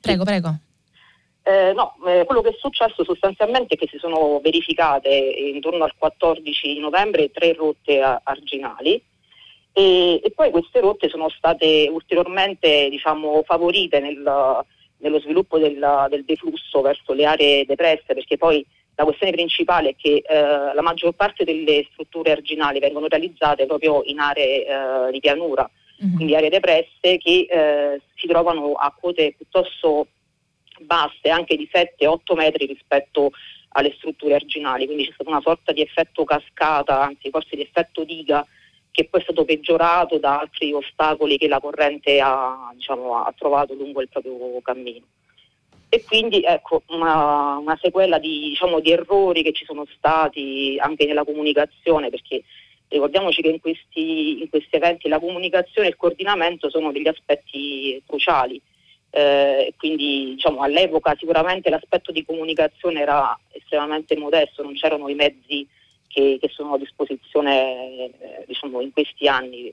prego, 0.00 0.22
prego. 0.22 0.56
Eh, 1.42 1.72
no, 1.74 1.96
eh, 2.06 2.24
quello 2.24 2.40
che 2.40 2.50
è 2.50 2.56
successo 2.58 3.04
sostanzialmente 3.04 3.74
è 3.74 3.76
che 3.76 3.88
si 3.90 3.98
sono 3.98 4.40
verificate 4.40 5.10
intorno 5.10 5.84
al 5.84 5.94
14 5.98 6.78
novembre 6.78 7.30
tre 7.32 7.52
rotte 7.52 8.00
arginali 8.00 9.02
e, 9.72 10.20
e 10.22 10.30
poi 10.30 10.50
queste 10.50 10.80
rotte 10.80 11.10
sono 11.10 11.28
state 11.28 11.88
ulteriormente 11.90 12.88
diciamo, 12.88 13.42
favorite 13.42 14.00
nel, 14.00 14.64
nello 14.98 15.20
sviluppo 15.20 15.58
del, 15.58 16.06
del 16.08 16.24
deflusso 16.24 16.80
verso 16.80 17.12
le 17.12 17.26
aree 17.26 17.66
depresse 17.66 18.14
perché 18.14 18.38
poi 18.38 18.64
la 18.96 19.04
questione 19.04 19.32
principale 19.32 19.90
è 19.90 19.94
che 19.96 20.22
eh, 20.24 20.74
la 20.74 20.82
maggior 20.82 21.12
parte 21.14 21.44
delle 21.44 21.86
strutture 21.92 22.32
arginali 22.32 22.78
vengono 22.78 23.06
realizzate 23.06 23.66
proprio 23.66 24.02
in 24.04 24.20
aree 24.20 24.64
eh, 24.64 25.10
di 25.10 25.20
pianura, 25.20 25.68
mm-hmm. 26.02 26.14
quindi 26.14 26.36
aree 26.36 26.50
depresse 26.50 27.18
che 27.18 27.46
eh, 27.50 28.00
si 28.14 28.26
trovano 28.26 28.74
a 28.74 28.94
quote 28.96 29.34
piuttosto 29.36 30.06
basse, 30.80 31.28
anche 31.28 31.56
di 31.56 31.68
7-8 31.72 32.36
metri 32.36 32.66
rispetto 32.66 33.30
alle 33.76 33.92
strutture 33.96 34.34
arginali, 34.34 34.86
quindi 34.86 35.06
c'è 35.06 35.12
stata 35.14 35.30
una 35.30 35.40
sorta 35.40 35.72
di 35.72 35.80
effetto 35.80 36.22
cascata, 36.24 37.02
anzi 37.02 37.30
forse 37.30 37.56
di 37.56 37.62
effetto 37.62 38.04
diga, 38.04 38.46
che 38.92 39.08
poi 39.08 39.20
è 39.20 39.24
stato 39.24 39.44
peggiorato 39.44 40.18
da 40.18 40.38
altri 40.38 40.72
ostacoli 40.72 41.36
che 41.36 41.48
la 41.48 41.58
corrente 41.58 42.20
ha, 42.20 42.70
diciamo, 42.74 43.24
ha 43.24 43.34
trovato 43.36 43.74
lungo 43.74 44.00
il 44.00 44.08
proprio 44.08 44.60
cammino 44.62 45.04
e 45.94 46.02
quindi 46.02 46.42
ecco 46.42 46.82
una, 46.88 47.56
una 47.56 47.78
sequela 47.80 48.18
di, 48.18 48.48
diciamo, 48.48 48.80
di, 48.80 48.90
errori 48.90 49.42
che 49.44 49.52
ci 49.52 49.64
sono 49.64 49.86
stati 49.96 50.76
anche 50.80 51.06
nella 51.06 51.24
comunicazione 51.24 52.10
perché 52.10 52.42
ricordiamoci 52.88 53.40
che 53.40 53.48
in 53.48 53.60
questi, 53.60 54.40
in 54.40 54.48
questi 54.48 54.74
eventi 54.74 55.08
la 55.08 55.20
comunicazione 55.20 55.86
e 55.86 55.90
il 55.90 55.96
coordinamento 55.96 56.68
sono 56.68 56.90
degli 56.90 57.06
aspetti 57.06 58.02
cruciali 58.06 58.60
eh, 59.10 59.72
quindi 59.78 60.34
diciamo, 60.34 60.62
all'epoca 60.62 61.14
sicuramente 61.16 61.70
l'aspetto 61.70 62.10
di 62.10 62.24
comunicazione 62.24 63.00
era 63.00 63.38
estremamente 63.52 64.16
modesto, 64.16 64.64
non 64.64 64.74
c'erano 64.74 65.08
i 65.08 65.14
mezzi 65.14 65.64
che, 66.08 66.38
che 66.40 66.48
sono 66.48 66.74
a 66.74 66.78
disposizione 66.78 68.10
eh, 68.18 68.44
diciamo, 68.48 68.80
in 68.80 68.92
questi 68.92 69.28
anni 69.28 69.70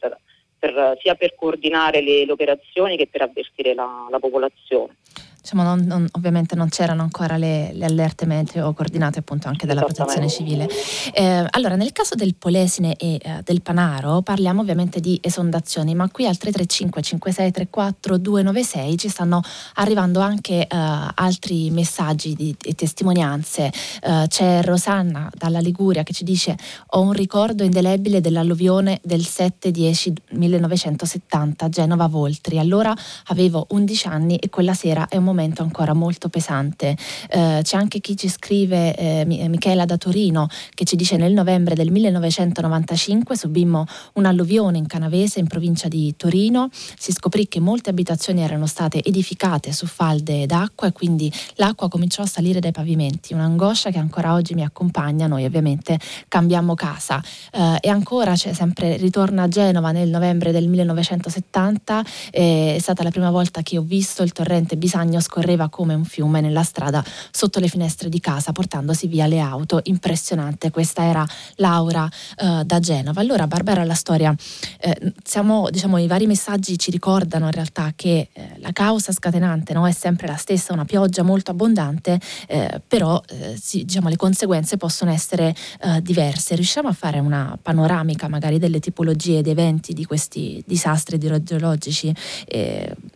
per, 0.59 0.95
sia 1.01 1.15
per 1.15 1.33
coordinare 1.33 2.01
le, 2.01 2.25
le, 2.25 2.31
operazioni 2.31 2.95
che 2.95 3.07
per 3.07 3.23
avvertire 3.23 3.73
la, 3.73 4.05
la 4.11 4.19
popolazione. 4.19 4.97
Diciamo, 5.41 5.63
non, 5.63 5.83
non, 5.85 6.07
ovviamente 6.11 6.55
non 6.55 6.69
c'erano 6.69 7.01
ancora 7.01 7.35
le, 7.35 7.71
le, 7.73 7.85
allerte 7.85 8.25
meteo 8.27 8.73
coordinate 8.73 9.19
appunto 9.19 9.47
anche 9.47 9.65
dalla 9.65 9.81
protezione 9.81 10.29
civile. 10.29 10.69
Eh, 11.13 11.45
allora, 11.49 11.75
nel 11.75 11.91
caso 11.91 12.13
del 12.15 12.35
Polesine 12.35 12.95
e 12.95 13.19
eh, 13.21 13.41
del 13.43 13.61
Panaro 13.61 14.21
parliamo 14.21 14.61
ovviamente 14.61 14.99
di 14.99 15.17
esondazioni, 15.21 15.95
ma 15.95 16.09
qui 16.09 16.27
al 16.27 16.37
335 16.37 17.01
5634 17.01 18.17
296 18.17 18.97
ci 18.97 19.09
stanno 19.09 19.41
arrivando 19.75 20.19
anche 20.19 20.67
eh, 20.67 20.67
altri 20.67 21.71
messaggi 21.71 22.35
di, 22.35 22.55
di 22.57 22.75
testimonianze. 22.75 23.71
Eh, 24.01 24.25
c'è 24.27 24.61
Rosanna 24.63 25.29
dalla 25.35 25.59
Liguria 25.59 26.03
che 26.03 26.13
ci 26.13 26.23
dice 26.23 26.55
ho 26.89 27.01
un 27.01 27.13
ricordo 27.13 27.63
indelebile 27.63 28.21
dell'alluvione 28.21 28.99
del 29.01 29.21
7-10 29.21 30.13
1970 30.31 31.69
Genova 31.69 32.05
Voltri. 32.07 32.59
Allora 32.59 32.95
avevo 33.25 33.65
11 33.69 34.07
anni 34.07 34.35
e 34.35 34.49
quella 34.49 34.75
sera 34.75 35.07
è 35.07 35.17
un 35.17 35.30
momento 35.31 35.63
ancora 35.63 35.93
molto 35.93 36.29
pesante. 36.29 36.95
Eh, 37.29 37.61
c'è 37.63 37.77
anche 37.77 37.99
chi 37.99 38.15
ci 38.15 38.29
scrive, 38.29 38.95
eh, 38.95 39.25
Michela 39.25 39.85
da 39.85 39.97
Torino, 39.97 40.47
che 40.73 40.83
ci 40.83 40.95
dice 40.95 41.17
nel 41.17 41.33
novembre 41.33 41.73
del 41.73 41.89
1995 41.91 43.35
subimmo 43.35 43.85
un'alluvione 44.13 44.77
in 44.77 44.87
Canavese, 44.87 45.39
in 45.39 45.47
provincia 45.47 45.87
di 45.87 46.13
Torino. 46.17 46.69
Si 46.71 47.11
scoprì 47.11 47.47
che 47.47 47.59
molte 47.59 47.89
abitazioni 47.89 48.41
erano 48.41 48.67
state 48.67 49.01
edificate 49.03 49.71
su 49.71 49.87
falde 49.87 50.45
d'acqua 50.45 50.87
e 50.87 50.91
quindi 50.91 51.31
l'acqua 51.55 51.87
cominciò 51.87 52.23
a 52.23 52.27
salire 52.27 52.59
dai 52.59 52.71
pavimenti. 52.71 53.33
Un'angoscia 53.33 53.89
che 53.89 53.97
ancora 53.97 54.33
oggi 54.33 54.53
mi 54.53 54.63
accompagna. 54.63 55.27
Noi 55.27 55.45
ovviamente 55.45 55.97
cambiamo 56.27 56.75
casa. 56.75 57.23
Eh, 57.51 57.77
e 57.81 57.89
ancora 57.89 58.33
c'è 58.33 58.53
sempre, 58.53 58.97
ritorna 58.97 59.43
a 59.43 59.47
Genova 59.47 59.91
nel 59.91 60.09
novembre 60.09 60.51
del 60.51 60.67
1970. 60.67 62.03
è 62.31 62.77
stata 62.79 63.03
la 63.03 63.11
prima 63.11 63.31
volta 63.31 63.61
che 63.61 63.77
ho 63.77 63.81
visto 63.81 64.23
il 64.23 64.31
torrente 64.33 64.75
Bisagno 64.75 65.19
scorreva 65.21 65.69
come 65.69 65.93
un 65.93 66.05
fiume 66.05 66.41
nella 66.41 66.63
strada 66.63 67.03
sotto 67.31 67.59
le 67.59 67.67
finestre 67.67 68.09
di 68.09 68.19
casa 68.19 68.51
portandosi 68.51 69.07
via 69.07 69.27
le 69.27 69.39
auto. 69.39 69.79
Impressionante, 69.83 70.71
questa 70.71 71.03
era 71.05 71.25
Laura 71.55 72.09
eh, 72.37 72.63
da 72.65 72.79
Genova. 72.79 73.21
Allora 73.21 73.47
Barbara, 73.47 73.83
la 73.83 73.93
storia, 73.93 74.35
eh, 74.79 75.13
siamo, 75.23 75.69
diciamo, 75.69 75.97
i 75.97 76.07
vari 76.07 76.27
messaggi 76.27 76.77
ci 76.77 76.91
ricordano 76.91 77.45
in 77.45 77.51
realtà 77.51 77.93
che 77.95 78.29
eh, 78.33 78.53
la 78.57 78.71
causa 78.71 79.11
scatenante 79.11 79.73
no, 79.73 79.87
è 79.87 79.91
sempre 79.91 80.27
la 80.27 80.35
stessa, 80.35 80.73
una 80.73 80.85
pioggia 80.85 81.23
molto 81.23 81.51
abbondante, 81.51 82.19
eh, 82.47 82.81
però 82.87 83.21
eh, 83.29 83.57
sì, 83.61 83.85
diciamo, 83.85 84.09
le 84.09 84.15
conseguenze 84.15 84.77
possono 84.77 85.11
essere 85.11 85.55
eh, 85.81 86.01
diverse. 86.01 86.55
Riusciamo 86.55 86.87
a 86.87 86.93
fare 86.93 87.19
una 87.19 87.57
panoramica 87.61 88.27
magari 88.27 88.59
delle 88.59 88.79
tipologie 88.79 89.41
di 89.41 89.49
eventi 89.49 89.93
di 89.93 90.05
questi 90.05 90.63
disastri 90.65 91.15
idrogeologici? 91.15 92.13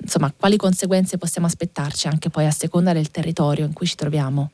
insomma, 0.05 0.33
quali 0.35 0.55
conseguenze 0.55 1.17
possiamo 1.17 1.47
aspettarci 1.47 1.94
anche 2.03 2.29
poi 2.29 2.45
a 2.45 2.51
seconda 2.51 2.93
del 2.93 3.11
territorio 3.11 3.65
in 3.65 3.73
cui 3.73 3.85
ci 3.85 3.95
troviamo? 3.95 4.51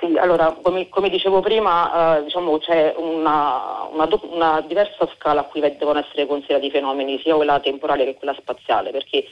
Sì, 0.00 0.16
allora 0.16 0.56
come, 0.62 0.88
come 0.88 1.10
dicevo 1.10 1.40
prima, 1.40 2.18
eh, 2.18 2.22
diciamo, 2.22 2.58
c'è 2.58 2.94
una, 2.96 3.88
una, 3.90 4.08
una, 4.30 4.60
diversa 4.60 5.08
scala 5.16 5.40
a 5.40 5.44
cui 5.44 5.60
devono 5.60 5.98
essere 5.98 6.26
considerati 6.26 6.66
i 6.66 6.70
fenomeni, 6.70 7.20
sia 7.20 7.34
quella 7.34 7.58
temporale 7.58 8.04
che 8.04 8.14
quella 8.14 8.34
spaziale, 8.38 8.90
perché 8.90 9.24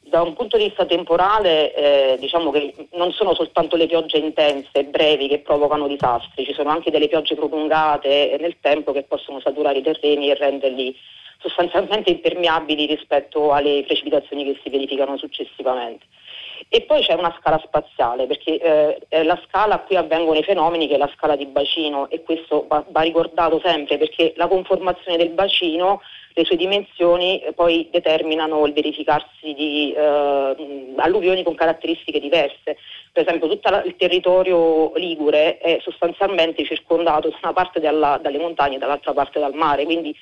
da 0.00 0.22
un 0.22 0.34
punto 0.34 0.56
di 0.56 0.64
vista 0.64 0.86
temporale 0.86 1.74
eh, 1.74 2.16
diciamo 2.18 2.50
che 2.50 2.72
non 2.92 3.12
sono 3.12 3.34
soltanto 3.34 3.76
le 3.76 3.86
piogge 3.86 4.16
intense 4.16 4.70
e 4.72 4.84
brevi 4.84 5.28
che 5.28 5.40
provocano 5.40 5.88
disastri, 5.88 6.44
ci 6.44 6.54
sono 6.54 6.70
anche 6.70 6.90
delle 6.90 7.08
piogge 7.08 7.34
prolungate 7.34 8.36
nel 8.40 8.56
tempo 8.60 8.92
che 8.92 9.02
possono 9.02 9.40
saturare 9.40 9.78
i 9.78 9.82
terreni 9.82 10.30
e 10.30 10.34
renderli 10.34 10.96
sostanzialmente 11.38 12.10
impermeabili 12.10 12.86
rispetto 12.86 13.52
alle 13.52 13.82
precipitazioni 13.84 14.44
che 14.44 14.60
si 14.62 14.70
verificano 14.70 15.18
successivamente. 15.18 16.06
E 16.68 16.82
poi 16.82 17.02
c'è 17.02 17.14
una 17.14 17.34
scala 17.38 17.60
spaziale, 17.64 18.26
perché 18.26 18.58
eh, 19.08 19.22
la 19.24 19.40
scala 19.46 19.74
a 19.74 19.78
cui 19.80 19.96
avvengono 19.96 20.38
i 20.38 20.42
fenomeni 20.42 20.88
che 20.88 20.94
è 20.94 20.98
la 20.98 21.10
scala 21.14 21.36
di 21.36 21.46
bacino 21.46 22.08
e 22.10 22.22
questo 22.22 22.66
va, 22.68 22.84
va 22.88 23.00
ricordato 23.02 23.60
sempre 23.62 23.98
perché 23.98 24.32
la 24.36 24.48
conformazione 24.48 25.16
del 25.16 25.30
bacino, 25.30 26.00
le 26.34 26.44
sue 26.44 26.56
dimensioni 26.56 27.40
eh, 27.40 27.52
poi 27.52 27.88
determinano 27.90 28.66
il 28.66 28.72
verificarsi 28.72 29.54
di 29.54 29.92
eh, 29.92 30.94
alluvioni 30.96 31.42
con 31.42 31.54
caratteristiche 31.54 32.20
diverse. 32.20 32.76
Per 33.12 33.22
esempio 33.26 33.48
tutto 33.48 33.82
il 33.84 33.96
territorio 33.96 34.92
ligure 34.96 35.58
è 35.58 35.78
sostanzialmente 35.80 36.64
circondato 36.64 37.28
da 37.28 37.38
una 37.42 37.52
parte 37.52 37.80
dalla, 37.80 38.18
dalle 38.20 38.38
montagne 38.38 38.76
e 38.76 38.78
dall'altra 38.78 39.12
parte 39.12 39.40
dal 39.40 39.54
mare, 39.54 39.84
quindi 39.84 40.14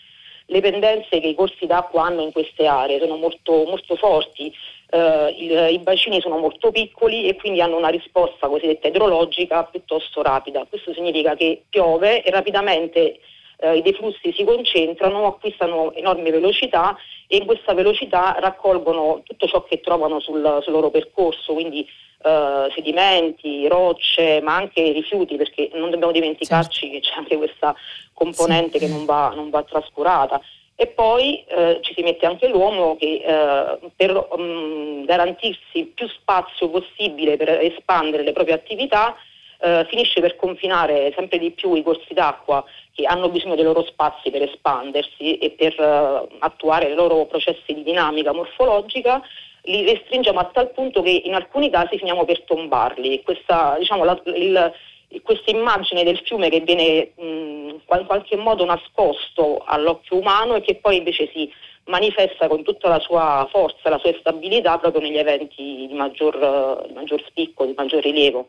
le 0.46 0.60
pendenze 0.60 1.20
che 1.20 1.28
i 1.28 1.34
corsi 1.34 1.66
d'acqua 1.66 2.04
hanno 2.04 2.22
in 2.22 2.30
queste 2.30 2.66
aree 2.66 3.00
sono 3.00 3.16
molto, 3.16 3.64
molto 3.64 3.96
forti, 3.96 4.52
eh, 4.94 5.34
il, 5.38 5.74
i 5.74 5.78
bacini 5.80 6.20
sono 6.20 6.38
molto 6.38 6.70
piccoli 6.70 7.28
e 7.28 7.34
quindi 7.34 7.60
hanno 7.60 7.76
una 7.76 7.88
risposta 7.88 8.46
cosiddetta 8.46 8.86
idrologica 8.86 9.64
piuttosto 9.64 10.22
rapida. 10.22 10.64
Questo 10.68 10.92
significa 10.92 11.34
che 11.34 11.64
piove 11.68 12.22
e 12.22 12.30
rapidamente 12.30 13.18
eh, 13.58 13.76
i 13.76 13.82
deflussi 13.82 14.32
si 14.32 14.44
concentrano, 14.44 15.26
acquistano 15.26 15.92
enorme 15.94 16.30
velocità 16.30 16.96
e 17.26 17.38
in 17.38 17.46
questa 17.46 17.74
velocità 17.74 18.36
raccolgono 18.38 19.22
tutto 19.24 19.48
ciò 19.48 19.64
che 19.64 19.80
trovano 19.80 20.20
sul, 20.20 20.60
sul 20.62 20.72
loro 20.72 20.90
percorso, 20.90 21.54
quindi 21.54 21.84
eh, 22.22 22.70
sedimenti, 22.72 23.66
rocce, 23.66 24.40
ma 24.42 24.54
anche 24.54 24.92
rifiuti, 24.92 25.36
perché 25.36 25.70
non 25.74 25.90
dobbiamo 25.90 26.12
dimenticarci 26.12 26.80
certo. 26.80 26.94
che 26.94 27.00
c'è 27.00 27.18
anche 27.18 27.36
questa 27.36 27.74
componente 28.12 28.78
sì. 28.78 28.86
che 28.86 28.92
non 28.92 29.04
va, 29.04 29.32
non 29.34 29.50
va, 29.50 29.62
trascurata. 29.64 30.40
E 30.76 30.88
poi 30.88 31.44
eh, 31.44 31.78
ci 31.82 31.94
si 31.94 32.02
mette 32.02 32.26
anche 32.26 32.48
l'uomo 32.48 32.96
che 32.96 33.22
eh, 33.24 33.78
per 33.94 34.28
um, 34.32 35.04
garantirsi 35.04 35.92
più 35.94 36.08
spazio 36.08 36.68
possibile 36.68 37.36
per 37.36 37.48
espandere 37.48 38.24
le 38.24 38.32
proprie 38.32 38.56
attività 38.56 39.14
eh, 39.60 39.86
finisce 39.88 40.20
per 40.20 40.34
confinare 40.34 41.12
sempre 41.16 41.38
di 41.38 41.52
più 41.52 41.74
i 41.74 41.82
corsi 41.82 42.12
d'acqua 42.12 42.64
che 42.92 43.04
hanno 43.04 43.28
bisogno 43.28 43.54
dei 43.54 43.64
loro 43.64 43.84
spazi 43.84 44.30
per 44.30 44.42
espandersi 44.42 45.38
e 45.38 45.50
per 45.52 45.78
uh, 45.78 46.28
attuare 46.40 46.88
i 46.88 46.94
loro 46.94 47.24
processi 47.26 47.72
di 47.72 47.82
dinamica 47.82 48.32
morfologica 48.32 49.22
li 49.64 49.84
restringiamo 49.84 50.38
a 50.38 50.50
tal 50.52 50.70
punto 50.72 51.02
che 51.02 51.22
in 51.24 51.34
alcuni 51.34 51.70
casi 51.70 51.96
finiamo 51.98 52.24
per 52.24 52.42
tombarli. 52.42 53.22
Questa, 53.22 53.76
diciamo, 53.78 54.04
la, 54.04 54.20
il, 54.24 54.72
questa 55.22 55.50
immagine 55.50 56.04
del 56.04 56.20
fiume 56.24 56.48
che 56.48 56.60
viene 56.60 57.12
mh, 57.16 57.22
in 57.22 58.06
qualche 58.06 58.36
modo 58.36 58.64
nascosto 58.64 59.62
all'occhio 59.64 60.18
umano 60.18 60.54
e 60.54 60.60
che 60.62 60.76
poi 60.76 60.98
invece 60.98 61.30
si 61.32 61.50
manifesta 61.86 62.48
con 62.48 62.62
tutta 62.62 62.88
la 62.88 62.98
sua 63.00 63.46
forza, 63.50 63.90
la 63.90 63.98
sua 63.98 64.14
stabilità 64.18 64.78
proprio 64.78 65.02
negli 65.02 65.18
eventi 65.18 65.86
di 65.88 65.94
maggior, 65.94 66.84
di 66.86 66.94
maggior 66.94 67.22
spicco, 67.26 67.66
di 67.66 67.74
maggior 67.76 68.02
rilievo. 68.02 68.48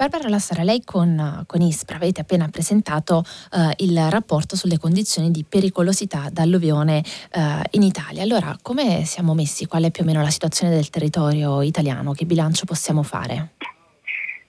Barbara 0.00 0.30
Lassara, 0.30 0.62
lei 0.62 0.82
con, 0.82 1.44
con 1.46 1.60
ISPRA 1.60 1.96
avete 1.96 2.22
appena 2.22 2.48
presentato 2.48 3.22
eh, 3.52 3.84
il 3.84 4.00
rapporto 4.08 4.56
sulle 4.56 4.78
condizioni 4.78 5.30
di 5.30 5.44
pericolosità 5.46 6.28
d'alluvione 6.32 7.04
eh, 7.32 7.40
in 7.72 7.82
Italia. 7.82 8.22
Allora, 8.22 8.56
come 8.62 9.04
siamo 9.04 9.34
messi? 9.34 9.66
Qual 9.66 9.82
è 9.82 9.90
più 9.90 10.04
o 10.04 10.06
meno 10.06 10.22
la 10.22 10.30
situazione 10.30 10.74
del 10.74 10.88
territorio 10.88 11.60
italiano? 11.60 12.12
Che 12.12 12.24
bilancio 12.24 12.64
possiamo 12.64 13.02
fare? 13.02 13.56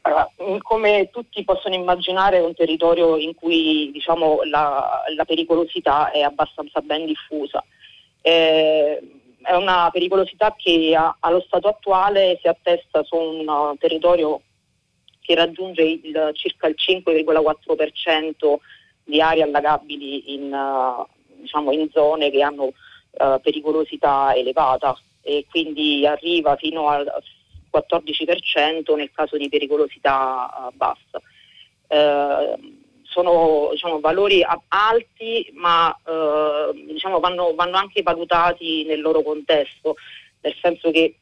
Allora, 0.03 0.27
come 0.63 1.09
tutti 1.11 1.43
possono 1.43 1.75
immaginare 1.75 2.37
è 2.37 2.43
un 2.43 2.55
territorio 2.55 3.17
in 3.17 3.35
cui 3.35 3.91
diciamo, 3.91 4.41
la, 4.43 5.03
la, 5.15 5.25
pericolosità 5.25 6.09
è 6.09 6.21
abbastanza 6.21 6.81
ben 6.81 7.05
diffusa. 7.05 7.63
Eh, 8.21 8.99
è 9.43 9.53
una 9.53 9.89
pericolosità 9.91 10.55
che 10.57 10.95
a, 10.95 11.15
allo 11.19 11.41
stato 11.41 11.67
attuale 11.67 12.39
si 12.41 12.47
attesta 12.47 13.03
su 13.03 13.15
un 13.15 13.75
territorio 13.77 14.41
che 15.21 15.35
raggiunge 15.35 15.83
il, 15.83 16.31
circa 16.33 16.67
il 16.67 16.75
5,4% 16.77 18.55
di 19.03 19.21
aree 19.21 19.43
allagabili 19.43 20.33
in, 20.33 20.51
uh, 20.51 21.05
diciamo 21.37 21.71
in 21.71 21.89
zone 21.91 22.31
che 22.31 22.41
hanno 22.41 22.65
uh, 22.65 23.39
pericolosità 23.41 24.33
elevata 24.35 24.97
e 25.21 25.45
quindi 25.49 26.05
arriva 26.07 26.55
fino 26.55 26.87
al 26.87 27.11
14% 27.73 28.95
nel 28.95 29.11
caso 29.13 29.37
di 29.37 29.49
pericolosità 29.49 30.69
uh, 30.71 30.75
bassa. 30.75 31.21
sono 33.03 33.69
diciamo, 33.71 33.99
valori 33.99 34.45
alti 34.69 35.51
ma 35.53 35.95
diciamo, 36.85 37.19
vanno, 37.19 37.53
vanno 37.55 37.77
anche 37.77 38.01
valutati 38.01 38.85
nel 38.85 39.01
loro 39.01 39.21
contesto, 39.21 39.95
nel 40.41 40.55
senso 40.61 40.91
che 40.91 41.15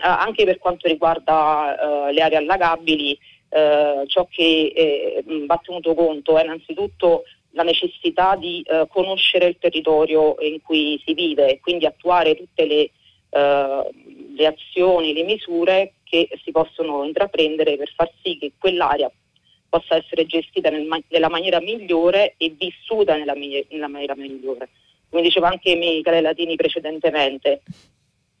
eh, 0.00 0.06
anche 0.06 0.44
per 0.44 0.58
quanto 0.58 0.88
riguarda 0.88 2.08
eh, 2.08 2.12
le 2.12 2.22
aree 2.22 2.38
allagabili, 2.38 3.18
eh, 3.50 4.04
ciò 4.06 4.26
che 4.30 5.22
va 5.46 5.60
tenuto 5.62 5.94
conto 5.94 6.38
è 6.38 6.44
innanzitutto 6.44 7.24
la 7.52 7.64
necessità 7.64 8.36
di 8.36 8.64
conoscere 8.88 9.46
il 9.46 9.58
territorio 9.58 10.36
in 10.38 10.62
cui 10.62 11.02
si 11.04 11.14
vive 11.14 11.50
e 11.50 11.60
quindi 11.60 11.84
attuare 11.84 12.36
tutte 12.36 12.64
le, 12.64 12.90
le 13.32 14.46
azioni, 14.46 15.12
le 15.12 15.22
misure 15.22 15.94
che 16.02 16.28
si 16.42 16.50
possono 16.50 17.04
intraprendere 17.04 17.76
per 17.76 17.92
far 17.94 18.10
sì 18.22 18.36
che 18.36 18.52
quell'area 18.58 19.10
possa 19.68 19.94
essere 19.94 20.26
gestita 20.26 20.68
nel, 20.68 20.86
nella 21.08 21.28
maniera 21.28 21.60
migliore 21.60 22.34
e 22.36 22.50
vissuta 22.50 23.16
nella, 23.16 23.34
nella, 23.34 23.88
maniera 23.88 24.16
migliore. 24.16 24.68
Come 25.08 25.22
diceva 25.22 25.48
anche 25.48 25.76
Michele 25.76 26.20
Latini 26.20 26.56
precedentemente, 26.56 27.62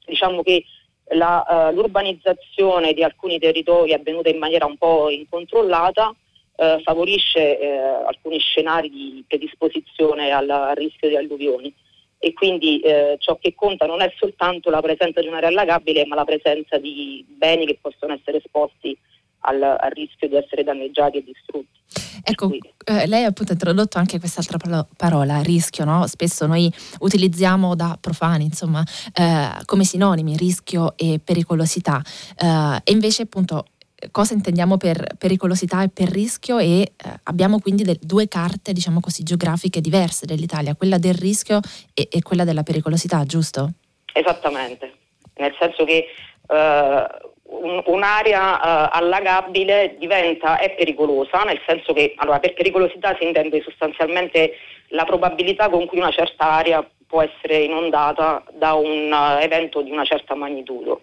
diciamo 0.04 0.42
che 0.42 0.64
la, 1.12 1.70
uh, 1.70 1.74
l'urbanizzazione 1.74 2.92
di 2.92 3.02
alcuni 3.02 3.38
territori 3.38 3.92
avvenuta 3.92 4.28
in 4.28 4.38
maniera 4.38 4.66
un 4.66 4.76
po' 4.76 5.08
incontrollata 5.08 6.08
uh, 6.08 6.80
favorisce 6.82 7.58
uh, 7.60 8.06
alcuni 8.06 8.38
scenari 8.38 8.90
di 8.90 9.24
predisposizione 9.26 10.30
al, 10.30 10.50
al 10.50 10.76
rischio 10.76 11.08
di 11.08 11.16
alluvioni 11.16 11.74
e 12.22 12.34
quindi 12.34 12.82
ciò 13.18 13.38
che 13.40 13.54
conta 13.54 13.86
non 13.86 14.02
è 14.02 14.12
soltanto 14.18 14.68
la 14.68 14.82
presenza 14.82 15.20
di 15.20 15.26
un'area 15.26 15.48
allagabile 15.48 16.04
ma 16.04 16.14
la 16.14 16.24
presenza 16.24 16.76
di 16.76 17.24
beni 17.26 17.64
che 17.64 17.78
possono 17.80 18.12
essere 18.12 18.36
esposti 18.36 18.96
al, 19.40 19.62
al 19.62 19.90
rischio 19.92 20.28
di 20.28 20.36
essere 20.36 20.62
danneggiati 20.62 21.18
e 21.18 21.24
distrutti. 21.24 21.78
Ecco, 22.22 22.50
eh, 22.84 23.06
lei 23.06 23.24
ha 23.24 23.28
appunto 23.28 23.52
introdotto 23.52 23.98
anche 23.98 24.18
quest'altra 24.18 24.58
parola, 24.96 25.40
rischio, 25.40 25.84
no? 25.84 26.06
Spesso 26.06 26.46
noi 26.46 26.70
utilizziamo 26.98 27.74
da 27.74 27.96
profani, 27.98 28.44
insomma, 28.44 28.84
eh, 29.14 29.64
come 29.64 29.84
sinonimi 29.84 30.36
rischio 30.36 30.94
e 30.96 31.20
pericolosità. 31.24 32.02
Eh, 32.36 32.80
e 32.84 32.92
invece 32.92 33.22
appunto 33.22 33.64
cosa 34.10 34.34
intendiamo 34.34 34.76
per 34.76 35.16
pericolosità 35.18 35.82
e 35.82 35.88
per 35.88 36.08
rischio 36.08 36.58
e 36.58 36.80
eh, 36.80 36.90
abbiamo 37.24 37.60
quindi 37.60 37.82
de- 37.82 37.98
due 38.00 38.28
carte, 38.28 38.72
diciamo 38.72 39.00
così, 39.00 39.22
geografiche 39.22 39.80
diverse 39.80 40.26
dell'Italia, 40.26 40.74
quella 40.74 40.98
del 40.98 41.14
rischio 41.14 41.60
e, 41.94 42.08
e 42.10 42.22
quella 42.22 42.44
della 42.44 42.62
pericolosità, 42.62 43.24
giusto? 43.24 43.72
Esattamente, 44.12 44.92
nel 45.36 45.54
senso 45.58 45.84
che 45.84 46.06
eh, 46.48 47.06
un, 47.50 47.82
un'area 47.84 48.54
uh, 48.54 48.88
allagabile 48.92 49.96
diventa, 49.98 50.58
è 50.58 50.74
pericolosa, 50.74 51.42
nel 51.42 51.60
senso 51.66 51.92
che 51.92 52.14
allora, 52.16 52.38
per 52.38 52.54
pericolosità 52.54 53.16
si 53.18 53.26
intende 53.26 53.60
sostanzialmente 53.62 54.52
la 54.88 55.04
probabilità 55.04 55.68
con 55.68 55.86
cui 55.86 55.98
una 55.98 56.10
certa 56.10 56.50
area 56.50 56.86
può 57.06 57.22
essere 57.22 57.58
inondata 57.62 58.44
da 58.52 58.74
un 58.74 59.10
uh, 59.12 59.42
evento 59.42 59.82
di 59.82 59.90
una 59.90 60.04
certa 60.04 60.34
magnitudo. 60.34 61.02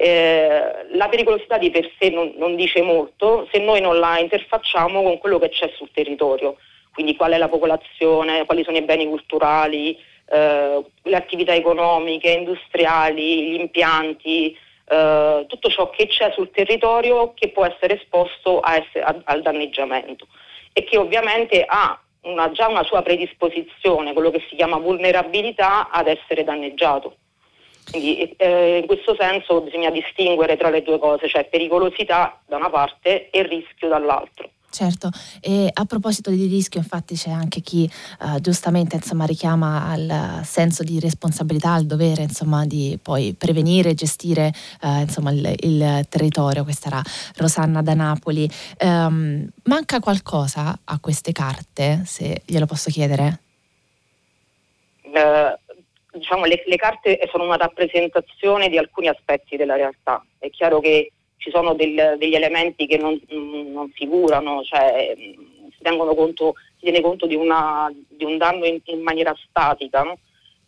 Eh, 0.00 0.86
la 0.92 1.08
pericolosità 1.08 1.58
di 1.58 1.72
per 1.72 1.90
sé 1.98 2.10
non, 2.10 2.32
non, 2.36 2.54
dice 2.54 2.82
molto 2.82 3.48
se 3.50 3.58
noi 3.58 3.80
non 3.80 3.98
la 3.98 4.20
interfacciamo 4.20 5.02
con 5.02 5.18
quello 5.18 5.40
che 5.40 5.48
c'è 5.48 5.72
sul 5.74 5.90
territorio, 5.92 6.56
quindi 6.92 7.16
qual 7.16 7.32
è 7.32 7.36
la 7.36 7.48
popolazione, 7.48 8.44
quali 8.44 8.62
sono 8.62 8.76
i 8.76 8.82
beni 8.82 9.08
culturali, 9.08 9.98
eh, 10.30 10.84
le 11.02 11.16
attività 11.16 11.52
economiche, 11.52 12.30
industriali, 12.30 13.50
gli 13.50 13.58
impianti, 13.58 14.56
eh, 14.88 15.44
tutto 15.48 15.68
ciò 15.68 15.90
che 15.90 16.06
c'è 16.06 16.30
sul 16.32 16.52
territorio 16.52 17.34
che 17.34 17.48
può 17.48 17.66
essere 17.66 17.96
esposto 17.96 18.62
essere, 18.64 19.02
a, 19.02 19.20
al 19.24 19.42
danneggiamento 19.42 20.28
e 20.72 20.84
che 20.84 20.96
ovviamente 20.96 21.64
ha 21.66 22.00
una, 22.20 22.52
già 22.52 22.68
una 22.68 22.84
sua 22.84 23.02
predisposizione, 23.02 24.12
quello 24.12 24.30
che 24.30 24.44
si 24.48 24.54
chiama 24.54 24.76
vulnerabilità 24.76 25.90
ad 25.90 26.06
essere 26.06 26.44
danneggiato. 26.44 27.16
Quindi 27.90 28.30
eh, 28.36 28.78
in 28.78 28.86
questo 28.86 29.16
senso 29.18 29.60
bisogna 29.62 29.90
distinguere 29.90 30.56
tra 30.56 30.70
le 30.70 30.82
due 30.82 30.98
cose, 30.98 31.28
cioè 31.28 31.46
pericolosità 31.46 32.40
da 32.46 32.56
una 32.56 32.70
parte 32.70 33.30
e 33.30 33.42
rischio 33.42 33.88
dall'altra. 33.88 34.48
Certo, 34.70 35.08
e 35.40 35.70
a 35.72 35.84
proposito 35.86 36.30
di 36.30 36.46
rischio, 36.46 36.78
infatti 36.78 37.14
c'è 37.14 37.30
anche 37.30 37.60
chi 37.62 37.90
uh, 38.20 38.38
giustamente 38.38 38.96
insomma, 38.96 39.24
richiama 39.24 39.88
al 39.88 40.42
senso 40.44 40.84
di 40.84 41.00
responsabilità, 41.00 41.72
al 41.72 41.86
dovere 41.86 42.22
insomma, 42.22 42.66
di 42.66 42.98
poi 43.02 43.34
prevenire 43.36 43.90
e 43.90 43.94
gestire 43.94 44.52
uh, 44.82 45.00
insomma, 45.00 45.30
il, 45.30 45.54
il, 45.60 46.06
territorio. 46.10 46.64
Questa 46.64 46.88
era 46.88 47.02
Rosanna 47.36 47.80
da 47.80 47.94
Napoli. 47.94 48.48
Um, 48.80 49.48
manca 49.64 50.00
qualcosa 50.00 50.78
a 50.84 50.98
queste 51.00 51.32
carte, 51.32 52.02
se 52.04 52.42
glielo 52.44 52.66
posso 52.66 52.90
chiedere? 52.90 53.40
Uh, 55.02 55.56
diciamo, 56.12 56.44
le, 56.44 56.62
le 56.64 56.76
carte 56.76 57.20
sono 57.30 57.44
una 57.44 57.56
rappresentazione 57.56 58.68
di 58.68 58.78
alcuni 58.78 59.08
aspetti 59.08 59.56
della 59.56 59.76
realtà. 59.76 60.24
È 60.38 60.48
chiaro 60.50 60.80
che 60.80 61.12
ci 61.36 61.50
sono 61.50 61.74
del, 61.74 62.16
degli 62.18 62.34
elementi 62.34 62.86
che 62.86 62.98
non, 62.98 63.20
non 63.28 63.90
figurano, 63.90 64.62
cioè 64.62 65.14
si, 65.16 65.96
conto, 66.14 66.54
si, 66.76 66.84
tiene 66.84 67.00
conto 67.00 67.26
di, 67.26 67.36
una, 67.36 67.92
di 68.08 68.24
un 68.24 68.36
danno 68.36 68.64
in, 68.64 68.80
in 68.84 69.00
maniera 69.00 69.34
statica. 69.48 70.02
No? 70.02 70.18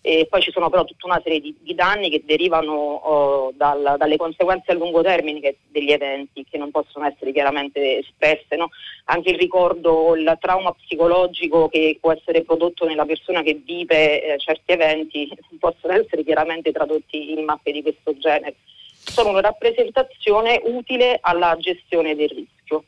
E 0.03 0.27
poi 0.31 0.41
ci 0.41 0.51
sono 0.51 0.71
però 0.71 0.85
tutta 0.85 1.07
una 1.07 1.21
serie 1.23 1.41
di, 1.41 1.55
di 1.61 1.75
danni 1.75 2.09
che 2.09 2.23
derivano 2.25 2.73
oh, 2.73 3.53
dal, 3.55 3.97
dalle 3.99 4.17
conseguenze 4.17 4.73
a 4.73 4.75
lungo 4.75 5.03
termine 5.03 5.41
che, 5.41 5.59
degli 5.69 5.93
eventi 5.93 6.45
che 6.49 6.57
non 6.57 6.71
possono 6.71 7.07
essere 7.07 7.33
chiaramente 7.33 7.99
espresse. 7.99 8.57
No? 8.57 8.71
Anche 9.07 9.31
il 9.31 9.39
ricordo, 9.39 10.15
il 10.17 10.39
trauma 10.41 10.73
psicologico 10.73 11.69
che 11.69 11.99
può 12.01 12.13
essere 12.13 12.43
prodotto 12.43 12.87
nella 12.87 13.05
persona 13.05 13.43
che 13.43 13.61
vive 13.63 14.23
eh, 14.23 14.39
certi 14.39 14.73
eventi 14.73 15.31
possono 15.61 15.93
essere 15.93 16.25
chiaramente 16.25 16.73
tradotti 16.73 17.33
in 17.33 17.45
mappe 17.45 17.73
di 17.73 17.83
questo 17.83 18.17
genere 18.17 18.57
sono 19.03 19.31
una 19.31 19.41
rappresentazione 19.41 20.61
utile 20.65 21.19
alla 21.21 21.57
gestione 21.59 22.15
del 22.15 22.29
rischio. 22.29 22.85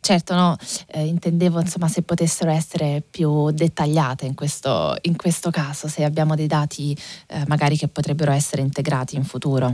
Certo, 0.00 0.34
no, 0.34 0.56
eh, 0.92 1.04
intendevo 1.04 1.60
insomma 1.60 1.88
se 1.88 2.02
potessero 2.02 2.50
essere 2.50 3.02
più 3.08 3.50
dettagliate 3.50 4.24
in 4.24 4.34
questo, 4.34 4.96
in 5.02 5.16
questo 5.16 5.50
caso, 5.50 5.88
se 5.88 6.04
abbiamo 6.04 6.34
dei 6.34 6.46
dati 6.46 6.96
eh, 7.28 7.44
magari 7.48 7.76
che 7.76 7.88
potrebbero 7.88 8.32
essere 8.32 8.62
integrati 8.62 9.16
in 9.16 9.24
futuro. 9.24 9.66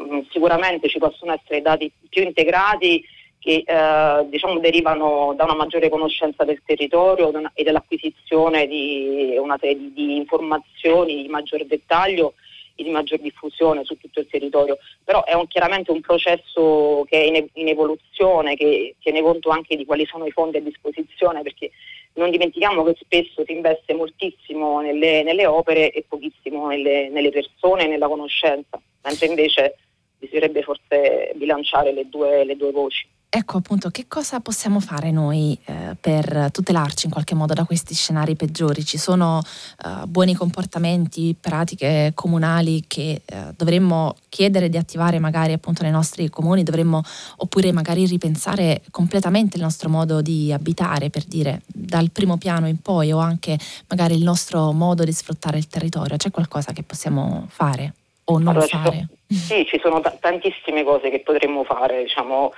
Mm, 0.00 0.20
sicuramente 0.30 0.88
ci 0.88 0.98
possono 0.98 1.32
essere 1.32 1.60
dati 1.60 1.90
più 2.08 2.22
integrati 2.22 3.02
che 3.38 3.62
eh, 3.64 4.26
diciamo, 4.28 4.58
derivano 4.58 5.32
da 5.36 5.44
una 5.44 5.54
maggiore 5.54 5.88
conoscenza 5.88 6.44
del 6.44 6.62
territorio 6.64 7.32
e 7.54 7.62
dell'acquisizione 7.62 8.66
di 8.66 9.36
una 9.38 9.56
serie 9.60 9.92
di 9.92 10.16
informazioni 10.16 11.22
di 11.22 11.28
maggior 11.28 11.64
dettaglio 11.64 12.34
di 12.82 12.90
maggior 12.90 13.18
diffusione 13.20 13.84
su 13.84 13.96
tutto 13.96 14.20
il 14.20 14.28
territorio, 14.28 14.78
però 15.04 15.24
è 15.24 15.34
un, 15.34 15.46
chiaramente 15.46 15.90
un 15.90 16.00
processo 16.00 17.04
che 17.08 17.20
è 17.20 17.24
in, 17.24 17.46
in, 17.54 17.68
evoluzione, 17.68 18.56
che 18.56 18.96
tiene 19.00 19.22
conto 19.22 19.50
anche 19.50 19.76
di 19.76 19.84
quali 19.84 20.06
sono 20.06 20.26
i 20.26 20.30
fondi 20.30 20.58
a 20.58 20.60
disposizione, 20.60 21.42
perché 21.42 21.70
non 22.14 22.30
dimentichiamo 22.30 22.82
che 22.84 22.96
spesso 22.98 23.44
si 23.44 23.52
investe 23.52 23.94
moltissimo 23.94 24.80
nelle, 24.80 25.22
nelle 25.22 25.46
opere 25.46 25.90
e 25.90 26.04
pochissimo 26.06 26.68
nelle, 26.68 27.08
nelle 27.08 27.30
persone 27.30 27.84
e 27.84 27.88
nella 27.88 28.08
conoscenza, 28.08 28.80
mentre 29.02 29.26
invece 29.26 29.76
bisognerebbe 30.18 30.62
forse 30.62 31.32
bilanciare 31.34 31.92
le 31.92 32.08
due, 32.08 32.44
le 32.44 32.56
due 32.56 32.72
voci. 32.72 33.06
Ecco 33.36 33.58
appunto, 33.58 33.90
che 33.90 34.06
cosa 34.08 34.40
possiamo 34.40 34.80
fare 34.80 35.10
noi 35.10 35.58
eh, 35.66 35.94
per 36.00 36.48
tutelarci 36.50 37.04
in 37.04 37.12
qualche 37.12 37.34
modo 37.34 37.52
da 37.52 37.64
questi 37.64 37.92
scenari 37.92 38.34
peggiori? 38.34 38.82
Ci 38.82 38.96
sono 38.96 39.42
eh, 39.84 40.06
buoni 40.06 40.32
comportamenti, 40.34 41.36
pratiche 41.38 42.12
comunali 42.14 42.84
che 42.86 43.20
eh, 43.26 43.36
dovremmo 43.54 44.16
chiedere 44.30 44.70
di 44.70 44.78
attivare 44.78 45.18
magari 45.18 45.52
appunto 45.52 45.82
nei 45.82 45.92
nostri 45.92 46.30
comuni, 46.30 46.62
dovremmo 46.62 47.02
oppure 47.36 47.72
magari 47.72 48.06
ripensare 48.06 48.80
completamente 48.90 49.58
il 49.58 49.62
nostro 49.62 49.90
modo 49.90 50.22
di 50.22 50.50
abitare, 50.50 51.10
per 51.10 51.24
dire 51.24 51.60
dal 51.66 52.10
primo 52.10 52.38
piano 52.38 52.66
in 52.66 52.80
poi 52.80 53.12
o 53.12 53.18
anche 53.18 53.58
magari 53.88 54.14
il 54.14 54.24
nostro 54.24 54.72
modo 54.72 55.04
di 55.04 55.12
sfruttare 55.12 55.58
il 55.58 55.68
territorio. 55.68 56.16
C'è 56.16 56.30
qualcosa 56.30 56.72
che 56.72 56.84
possiamo 56.84 57.44
fare 57.50 57.92
o 58.24 58.38
non 58.38 58.56
allora, 58.56 58.66
fare? 58.66 59.08
Ci 59.28 59.36
sono, 59.36 59.60
sì, 59.60 59.66
ci 59.68 59.78
sono 59.82 60.00
t- 60.00 60.20
tantissime 60.20 60.84
cose 60.84 61.10
che 61.10 61.20
potremmo 61.20 61.64
fare, 61.64 62.02
diciamo 62.02 62.52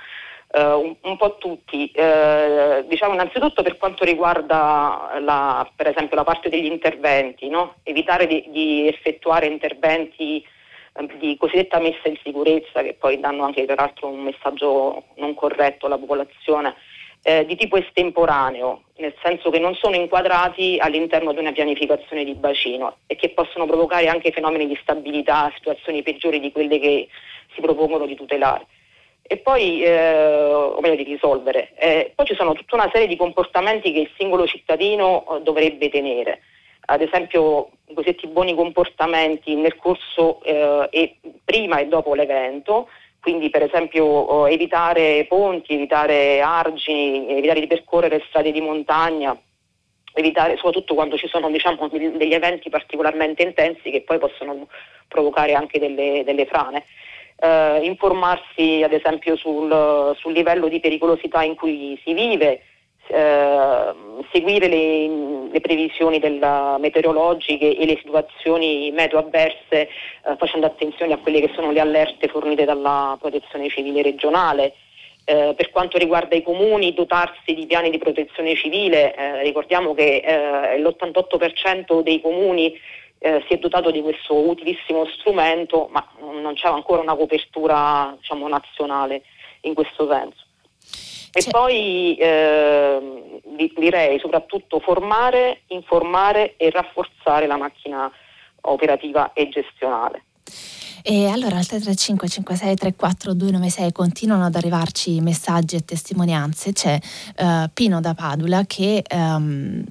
Uh, 0.51 0.79
un, 0.79 0.95
un, 1.01 1.15
po' 1.17 1.37
tutti. 1.37 1.91
Uh, 1.93 2.83
diciamo 2.87 3.13
innanzitutto 3.13 3.61
per 3.61 3.77
quanto 3.77 4.03
riguarda 4.03 5.19
la, 5.19 5.69
per 5.75 5.89
esempio 5.89 6.15
la 6.15 6.23
parte 6.23 6.49
degli 6.49 6.65
interventi, 6.65 7.49
no? 7.49 7.75
evitare 7.83 8.25
di, 8.25 8.45
di, 8.47 8.87
effettuare 8.87 9.45
interventi 9.45 10.43
uh, 10.93 11.07
di 11.19 11.37
cosiddetta 11.37 11.77
messa 11.77 12.07
in 12.07 12.17
sicurezza 12.23 12.81
che 12.81 12.95
poi 12.95 13.19
danno 13.19 13.43
anche 13.43 13.65
peraltro 13.65 14.07
un 14.07 14.23
messaggio 14.23 15.03
non 15.17 15.35
corretto 15.35 15.85
alla 15.85 15.99
popolazione 15.99 16.73
di 17.19 17.57
tipo 17.57 17.75
estemporaneo, 17.75 18.83
nel 18.99 19.13
senso 19.21 19.49
che 19.49 19.59
non 19.59 19.75
sono 19.75 19.95
inquadrati 19.95 20.77
all'interno 20.79 21.33
di 21.33 21.39
una 21.39 21.51
pianificazione 21.51 22.23
di 22.23 22.33
bacino 22.33 22.99
e 23.07 23.17
che 23.17 23.31
possono 23.31 23.65
provocare 23.65 24.07
anche 24.07 24.31
fenomeni 24.31 24.67
di 24.67 24.79
stabilità, 24.81 25.51
situazioni 25.53 26.01
peggiori 26.01 26.39
di 26.39 26.49
quelle 26.53 26.79
che 26.79 27.09
si 27.53 27.59
propongono 27.59 28.05
di 28.05 28.15
tutelare 28.15 28.65
e 29.31 29.37
poi, 29.37 29.83
eh, 29.83 30.51
o 30.51 30.81
meglio 30.81 30.95
di 30.95 31.03
risolvere. 31.03 31.73
Eh, 31.77 32.13
poi 32.15 32.25
ci 32.25 32.33
sono 32.33 32.53
tutta 32.53 32.73
una 32.73 32.89
serie 32.91 33.05
di 33.05 33.15
comportamenti 33.15 33.93
che 33.93 33.99
il 33.99 34.09
singolo 34.17 34.47
cittadino 34.47 35.23
eh, 35.23 35.41
dovrebbe 35.41 35.87
tenere, 35.89 36.41
ad 36.87 37.01
esempio 37.01 37.69
i 37.85 37.93
cosiddetti 37.93 38.25
buoni 38.25 38.55
comportamenti 38.55 39.53
nel 39.53 39.75
corso 39.75 40.41
eh, 40.41 40.87
e 40.89 41.17
prima 41.45 41.77
e 41.77 41.85
dopo 41.85 42.15
l'evento, 42.15 42.89
quindi 43.21 43.51
per 43.51 43.61
esempio 43.61 44.47
evitare 44.47 45.25
ponti, 45.29 45.75
evitare 45.75 46.41
argini, 46.41 47.29
evitare 47.29 47.59
di 47.59 47.67
percorrere 47.67 48.23
strade 48.29 48.51
di 48.51 48.61
montagna, 48.61 49.39
evitare 50.13 50.55
soprattutto 50.55 50.95
quando 50.95 51.17
ci 51.17 51.27
sono 51.27 51.51
diciamo, 51.51 51.87
degli 51.87 52.33
eventi 52.33 52.69
particolarmente 52.69 53.43
intensi 53.43 53.91
che 53.91 54.01
poi 54.01 54.17
possono 54.17 54.67
provocare 55.07 55.53
anche 55.53 55.77
delle, 55.77 56.23
delle 56.25 56.47
frane 56.47 56.83
eh, 57.39 57.79
informarsi 57.83 58.81
ad 58.83 58.93
esempio 58.93 59.35
sul, 59.35 60.15
sul, 60.17 60.33
livello 60.33 60.67
di 60.67 60.79
pericolosità 60.79 61.43
in 61.43 61.55
cui 61.55 61.99
si 62.03 62.13
vive, 62.13 62.61
eh, 63.07 63.93
seguire 64.31 64.67
le, 64.67 65.49
le 65.51 65.61
previsioni 65.61 66.19
meteorologiche 66.19 67.77
e 67.77 67.85
le 67.85 67.97
situazioni 67.97 68.91
meteo 68.91 69.19
avverse 69.19 69.57
eh, 69.71 69.89
facendo 70.37 70.67
attenzione 70.67 71.13
a 71.13 71.17
quelle 71.17 71.39
che 71.39 71.51
sono 71.55 71.71
le 71.71 71.79
allerte 71.79 72.27
fornite 72.27 72.65
dalla 72.65 73.17
protezione 73.19 73.69
civile 73.69 74.01
regionale. 74.01 74.73
Eh, 75.25 75.53
per 75.55 75.69
quanto 75.69 75.99
riguarda 75.99 76.35
i 76.35 76.41
comuni, 76.41 76.93
dotarsi 76.93 77.53
di 77.53 77.67
piani 77.67 77.91
di 77.91 77.99
protezione 77.99 78.55
civile, 78.55 79.13
eh, 79.13 79.43
ricordiamo 79.43 79.93
che 79.93 80.23
eh, 80.25 80.79
l'88% 80.79 82.01
dei 82.01 82.19
comuni 82.19 82.73
eh, 83.19 83.43
si 83.47 83.53
è 83.53 83.57
dotato 83.57 83.91
di 83.91 84.01
questo 84.01 84.33
utilissimo 84.35 85.05
strumento, 85.05 85.89
ma 85.91 86.05
non 86.21 86.53
c'è 86.55 86.67
ancora 86.67 87.01
una 87.01 87.15
copertura 87.15 88.15
diciamo, 88.17 88.47
nazionale 88.47 89.23
in 89.61 89.73
questo 89.73 90.09
senso. 90.09 90.45
E 91.31 91.41
C'è. 91.41 91.51
poi 91.51 92.15
eh, 92.15 93.41
direi 93.77 94.19
soprattutto 94.19 94.79
formare, 94.79 95.61
informare 95.67 96.55
e 96.57 96.69
rafforzare 96.71 97.45
la 97.45 97.57
macchina 97.57 98.11
operativa 98.61 99.33
e 99.33 99.49
gestionale. 99.49 100.23
E 101.01 101.27
allora 101.27 101.57
al 101.57 101.65
335 101.65 102.27
56 102.27 102.75
34 102.75 103.33
296 103.33 103.91
continuano 103.91 104.45
ad 104.45 104.55
arrivarci 104.55 105.21
messaggi 105.21 105.75
e 105.75 105.85
testimonianze. 105.85 106.73
C'è 106.73 106.99
uh, 107.37 107.69
Pino 107.73 108.01
da 108.01 108.13
Padula 108.13 108.63
che 108.65 109.03
um, 109.11 109.83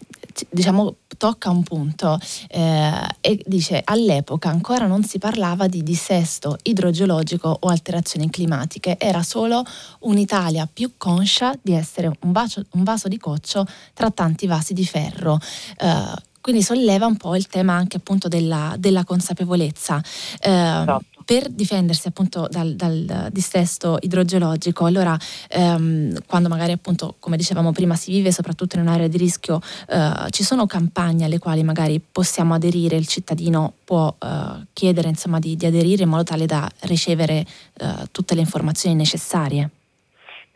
diciamo 0.50 0.96
tocca 1.18 1.50
un 1.50 1.62
punto 1.62 2.18
eh, 2.48 2.90
e 3.20 3.42
dice 3.44 3.82
all'epoca 3.84 4.48
ancora 4.48 4.86
non 4.86 5.04
si 5.04 5.18
parlava 5.18 5.66
di 5.66 5.82
dissesto 5.82 6.56
idrogeologico 6.62 7.54
o 7.60 7.68
alterazioni 7.68 8.30
climatiche, 8.30 8.96
era 8.98 9.22
solo 9.22 9.62
un'Italia 10.00 10.66
più 10.72 10.92
conscia 10.96 11.54
di 11.60 11.74
essere 11.74 12.06
un, 12.06 12.32
bacio, 12.32 12.64
un 12.70 12.84
vaso 12.84 13.08
di 13.08 13.18
coccio 13.18 13.66
tra 13.92 14.10
tanti 14.10 14.46
vasi 14.46 14.72
di 14.72 14.86
ferro. 14.86 15.38
Eh, 15.76 16.26
quindi 16.40 16.62
solleva 16.62 17.04
un 17.04 17.16
po' 17.16 17.36
il 17.36 17.46
tema 17.46 17.74
anche 17.74 17.98
appunto 17.98 18.28
della, 18.28 18.74
della 18.78 19.04
consapevolezza. 19.04 20.00
Eh, 20.40 20.50
esatto. 20.50 21.17
Per 21.28 21.50
difendersi 21.50 22.08
appunto 22.08 22.48
dal, 22.48 22.72
dal 22.72 23.28
dissesto 23.30 23.98
idrogeologico, 24.00 24.86
allora 24.86 25.14
ehm, 25.50 26.24
quando 26.26 26.48
magari 26.48 26.72
appunto, 26.72 27.16
come 27.20 27.36
dicevamo 27.36 27.70
prima, 27.70 27.96
si 27.96 28.12
vive 28.12 28.32
soprattutto 28.32 28.76
in 28.76 28.80
un'area 28.80 29.08
di 29.08 29.18
rischio, 29.18 29.60
eh, 29.90 30.30
ci 30.30 30.42
sono 30.42 30.64
campagne 30.64 31.26
alle 31.26 31.38
quali 31.38 31.62
magari 31.62 32.00
possiamo 32.00 32.54
aderire, 32.54 32.96
il 32.96 33.06
cittadino 33.06 33.74
può 33.84 34.08
eh, 34.08 34.64
chiedere 34.72 35.08
insomma 35.08 35.38
di, 35.38 35.54
di, 35.54 35.66
aderire 35.66 36.04
in 36.04 36.08
modo 36.08 36.22
tale 36.22 36.46
da 36.46 36.66
ricevere 36.84 37.44
eh, 37.78 38.06
tutte 38.10 38.34
le 38.34 38.40
informazioni 38.40 38.96
necessarie. 38.96 39.68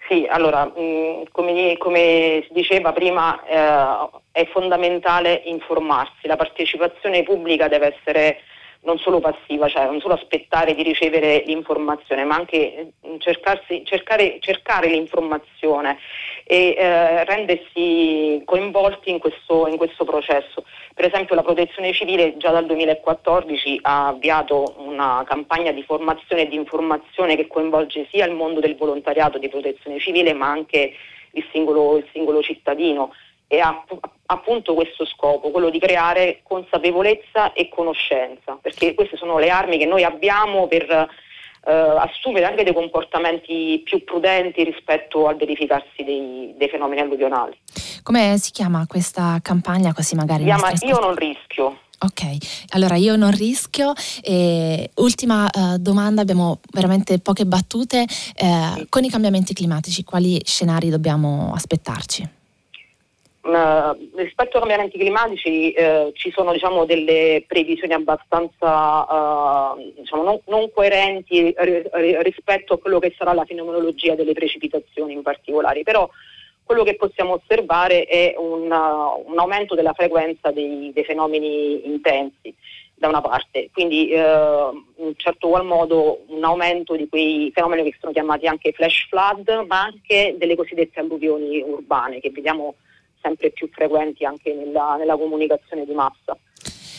Sì, 0.09 0.27
allora, 0.27 0.65
mh, 0.65 0.81
mm, 0.81 1.23
come, 1.33 1.77
come, 1.77 2.45
si 2.49 2.55
diceva 2.55 2.95
prima, 2.95 3.39
eh, 3.45 4.09
è 4.31 4.49
fondamentale 4.51 5.43
informarsi, 5.45 6.27
la 6.27 6.37
partecipazione 6.37 7.25
pubblica 7.25 7.69
deve 7.69 7.95
essere 7.95 8.39
non 8.85 8.99
solo 8.99 9.21
passiva, 9.21 9.69
cioè 9.69 9.87
non 9.87 10.01
solo 10.01 10.15
aspettare 10.15 10.75
di 10.75 10.83
ricevere 10.83 11.43
l'informazione, 11.47 12.25
ma 12.25 12.35
anche 12.35 12.93
mm, 13.07 13.19
cercare, 13.19 14.41
cercare 14.41 14.89
l'informazione 14.89 15.99
e 16.45 16.75
eh, 16.77 17.25
rendersi 17.25 18.43
coinvolti 18.45 19.11
in 19.11 19.19
questo, 19.19 19.69
in 19.69 19.77
questo, 19.77 20.05
processo. 20.05 20.65
Per 20.95 21.05
esempio 21.05 21.35
la 21.35 21.43
protezione 21.43 21.93
civile 21.93 22.37
già 22.37 22.51
dal 22.51 22.67
2014 22.67 23.79
ha 23.83 24.09
avviato 24.09 24.75
una 24.79 25.23
campagna 25.27 25.71
di 25.71 25.83
formazione 25.85 26.43
e 26.43 26.49
di 26.49 26.57
informazione 26.57 27.37
che 27.37 27.47
coinvolge 27.47 28.09
sia 28.11 28.27
il 28.27 28.35
mondo 28.35 28.61
del 28.61 28.77
volontariato 28.77 29.39
di 29.39 29.49
protezione 29.49 30.01
civile 30.01 30.33
ma 30.33 30.49
anche 30.49 30.93
il 31.33 31.47
singolo, 31.53 31.97
il 31.97 32.07
singolo 32.13 32.43
cittadino 32.43 33.13
e 33.53 33.61
ha 33.61 33.85
appunto 34.27 34.73
questo 34.73 35.05
scopo, 35.05 35.51
quello 35.51 35.69
di 35.69 35.79
creare 35.79 36.41
consapevolezza 36.43 37.53
e 37.53 37.69
conoscenza, 37.69 38.59
perché 38.59 38.95
queste 38.95 39.19
sono 39.19 39.39
le 39.39 39.51
armi 39.51 39.77
che 39.77 39.85
noi 39.85 40.05
abbiamo 40.05 40.67
per 40.69 40.91
eh, 40.91 41.71
assumere 41.71 42.47
anche 42.47 42.65
dei 42.65 42.73
comportamenti 42.73 43.83
più 43.85 44.05
prudenti 44.05 44.65
rispetto 44.65 45.29
al 45.29 45.37
verificarsi 45.37 46.03
dei, 46.03 46.55
dei 46.57 46.69
fenomeni 46.71 47.03
alluvionali. 47.03 47.55
Come 48.03 48.39
si 48.39 48.53
chiama 48.53 48.87
questa 48.87 49.39
campagna 49.43 49.93
così 49.93 50.15
magari? 50.15 50.45
Si 50.45 50.49
chiama 50.49 50.73
Io 50.81 50.99
non 50.99 51.15
rischio. 51.15 51.81
Ok, 51.99 52.23
allora 52.71 52.97
io 52.97 53.17
non 53.17 53.33
rischio. 53.33 53.93
E 54.23 54.91
ultima 54.97 55.45
uh, 55.53 55.77
domanda, 55.77 56.23
abbiamo 56.23 56.59
veramente 56.73 57.19
poche 57.19 57.45
battute. 57.45 58.07
Eh, 58.35 58.87
con 58.89 59.05
i 59.05 59.11
cambiamenti 59.11 59.53
climatici, 59.53 60.03
quali 60.05 60.41
scenari 60.43 60.89
dobbiamo 60.89 61.53
aspettarci? 61.55 62.41
Uh, 63.43 64.11
rispetto 64.15 64.55
ai 64.55 64.61
cambiamenti 64.61 64.97
climatici 64.97 65.75
uh, 65.77 66.13
ci 66.13 66.31
sono 66.31 66.53
diciamo, 66.53 66.85
delle 66.85 67.43
previsioni 67.45 67.93
abbastanza 67.93 69.73
uh, 69.75 69.93
diciamo, 69.97 70.23
non, 70.23 70.41
non, 70.47 70.71
coerenti 70.73 71.53
ri, 71.59 71.83
ri, 71.93 72.23
rispetto 72.23 72.75
a 72.75 72.79
quello 72.79 73.01
che 73.01 73.13
sarà 73.19 73.33
la 73.33 73.45
fenomenologia 73.45 74.15
delle 74.15 74.33
precipitazioni 74.33 75.15
in 75.15 75.23
particolare, 75.23 75.83
però 75.83 76.09
quello 76.63 76.85
che 76.85 76.95
possiamo 76.95 77.33
osservare 77.33 78.05
è 78.05 78.37
un, 78.39 78.71
un 78.71 79.39
aumento 79.39 79.75
della 79.75 79.93
frequenza 79.93 80.53
dei, 80.53 80.93
dei, 80.95 81.05
fenomeni 81.05 81.85
intensi 81.89 82.55
da 82.95 83.09
una 83.09 83.21
parte, 83.21 83.71
quindi 83.73 84.13
in 84.13 84.73
un 84.95 85.15
certo 85.17 85.49
qual 85.49 85.65
modo 85.65 86.21
un 86.29 86.45
aumento 86.45 86.95
di 86.95 87.09
quei 87.09 87.51
fenomeni 87.53 87.91
che 87.91 87.97
sono 87.99 88.13
chiamati 88.13 88.47
anche 88.47 88.71
flash 88.71 89.09
flood, 89.09 89.65
ma 89.67 89.83
anche 89.83 90.37
delle 90.39 90.55
cosiddette 90.55 91.01
alluvioni 91.01 91.61
urbane 91.61 92.21
che 92.21 92.31
vediamo 92.31 92.77
sempre 93.23 93.51
più 93.51 93.69
frequenti 93.71 94.25
anche 94.25 94.53
nella, 94.53 94.97
nella 94.97 95.17
comunicazione 95.17 95.85
di 95.85 95.95
massa. 95.95 96.37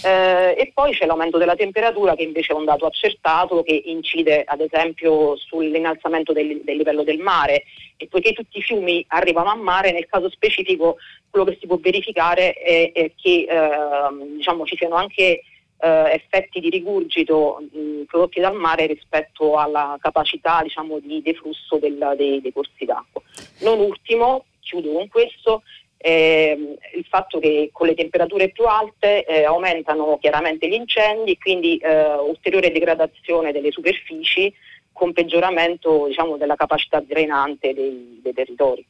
Eh, 0.05 0.55
e 0.57 0.71
poi 0.73 0.93
c'è 0.93 1.05
l'aumento 1.05 1.37
della 1.37 1.55
temperatura 1.55 2.13
che 2.13 2.23
invece 2.23 2.51
è 2.51 2.55
un 2.55 2.65
dato 2.65 2.85
accertato 2.85 3.63
che 3.63 3.83
incide 3.85 4.43
ad 4.45 4.59
esempio 4.59 5.37
sull'innalzamento 5.37 6.33
del, 6.33 6.61
del, 6.61 6.75
livello 6.75 7.03
del 7.03 7.19
mare 7.19 7.63
e 7.95 8.07
poiché 8.07 8.33
tutti 8.33 8.57
i 8.57 8.61
fiumi 8.61 9.05
arrivano 9.07 9.49
a 9.49 9.55
mare 9.55 9.93
nel 9.93 10.07
caso 10.07 10.29
specifico 10.29 10.97
quello 11.29 11.45
che 11.45 11.57
si 11.57 11.67
può 11.67 11.77
verificare 11.77 12.51
è, 12.51 12.91
è 12.91 13.11
che 13.15 13.45
eh, 13.49 14.35
diciamo, 14.35 14.65
ci 14.65 14.75
siano 14.75 14.95
anche 14.95 15.43
eh, 15.83 16.11
effetti 16.13 16.59
di 16.59 16.69
rigurgito 16.69 17.61
mh, 17.71 18.03
prodotti 18.07 18.39
dal 18.39 18.55
mare 18.55 18.85
rispetto 18.85 19.55
alla 19.55 19.97
capacità 20.01 20.61
diciamo, 20.63 20.99
di 20.99 21.21
deflusso 21.21 21.77
del, 21.77 22.13
dei, 22.17 22.41
dei 22.41 22.53
corsi 22.53 22.85
d'acqua. 22.85 23.21
Non 23.59 23.79
ultimo, 23.79 24.45
chiudo 24.61 24.93
con 24.93 25.07
questo, 25.09 25.63
eh, 26.05 26.75
il 26.95 27.05
fatto 27.07 27.39
che 27.39 27.69
con 27.71 27.87
le 27.87 27.95
temperature 27.95 28.49
più 28.49 28.65
alte 28.65 29.23
eh, 29.23 29.45
aumentano 29.45 30.17
chiaramente 30.19 30.67
gli 30.67 30.73
incendi 30.73 31.31
e 31.31 31.37
quindi 31.37 31.77
eh, 31.77 32.15
ulteriore 32.15 32.71
degradazione 32.71 33.53
delle 33.53 33.71
superfici 33.71 34.53
con 34.93 35.11
peggioramento 35.11 36.05
diciamo, 36.07 36.37
della 36.37 36.55
capacità 36.55 37.01
drenante 37.05 37.73
dei, 37.73 38.19
dei, 38.21 38.33
territori. 38.33 38.85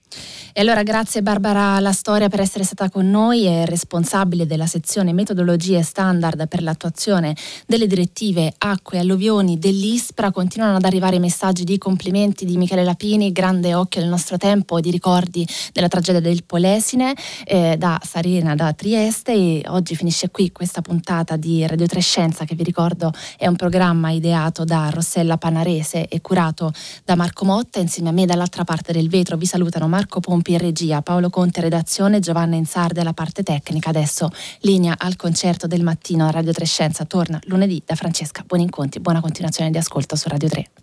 E 0.55 0.61
allora 0.61 0.83
grazie 0.83 1.23
Barbara 1.23 1.79
La 1.79 1.93
Storia 1.93 2.29
per 2.29 2.39
essere 2.39 2.63
stata 2.63 2.87
con 2.89 3.09
noi, 3.09 3.45
è 3.45 3.65
responsabile 3.65 4.45
della 4.45 4.67
sezione 4.67 5.11
metodologie 5.11 5.81
standard 5.81 6.47
per 6.47 6.61
l'attuazione 6.61 7.35
delle 7.65 7.87
direttive 7.87 8.53
acque 8.59 8.97
e 8.97 8.99
alluvioni 8.99 9.57
dell'ISPRA. 9.57 10.31
Continuano 10.31 10.75
ad 10.75 10.83
arrivare 10.83 11.17
messaggi 11.17 11.63
di 11.63 11.79
complimenti 11.79 12.45
di 12.45 12.57
Michele 12.57 12.83
Lapini, 12.83 13.31
grande 13.31 13.73
occhio 13.73 14.01
al 14.01 14.07
nostro 14.07 14.37
tempo, 14.37 14.79
di 14.79 14.91
ricordi 14.91 15.47
della 15.71 15.87
tragedia 15.87 16.21
del 16.21 16.43
Polesine 16.43 17.15
eh, 17.45 17.75
da 17.77 17.99
Sarena, 18.03 18.53
da 18.53 18.73
Trieste 18.73 19.31
e 19.31 19.63
oggi 19.67 19.95
finisce 19.95 20.29
qui 20.29 20.51
questa 20.51 20.81
puntata 20.81 21.35
di 21.35 21.65
Radio 21.65 21.87
Trescenza 21.87 22.45
che 22.45 22.53
vi 22.53 22.63
ricordo 22.63 23.11
è 23.37 23.47
un 23.47 23.55
programma 23.55 24.11
ideato 24.11 24.65
da 24.65 24.89
Rossella 24.91 25.37
Panarese 25.37 25.92
Paese 25.93 26.07
e 26.07 26.21
curato 26.21 26.73
da 27.05 27.15
Marco 27.15 27.45
Motta. 27.45 27.79
Insieme 27.79 28.09
a 28.09 28.11
me 28.11 28.25
dall'altra 28.25 28.63
parte 28.63 28.91
del 28.91 29.09
vetro 29.09 29.37
vi 29.37 29.45
salutano 29.45 29.87
Marco 29.87 30.19
Pompi 30.19 30.53
in 30.53 30.57
regia, 30.57 31.01
Paolo 31.01 31.29
Conte 31.29 31.61
redazione, 31.61 32.19
Giovanna 32.19 32.55
Insardi 32.55 32.99
alla 32.99 33.13
parte 33.13 33.43
tecnica. 33.43 33.89
Adesso 33.89 34.29
linea 34.61 34.95
al 34.97 35.15
concerto 35.15 35.67
del 35.67 35.83
mattino 35.83 36.25
a 36.25 36.31
Radio 36.31 36.51
Trescenza 36.51 37.05
torna 37.05 37.39
lunedì 37.45 37.81
da 37.85 37.95
Francesca 37.95 38.43
Buoni 38.45 38.63
incontri, 38.63 38.99
buona 38.99 39.21
continuazione 39.21 39.69
di 39.69 39.77
ascolto 39.77 40.15
su 40.15 40.27
Radio 40.29 40.49
3. 40.49 40.73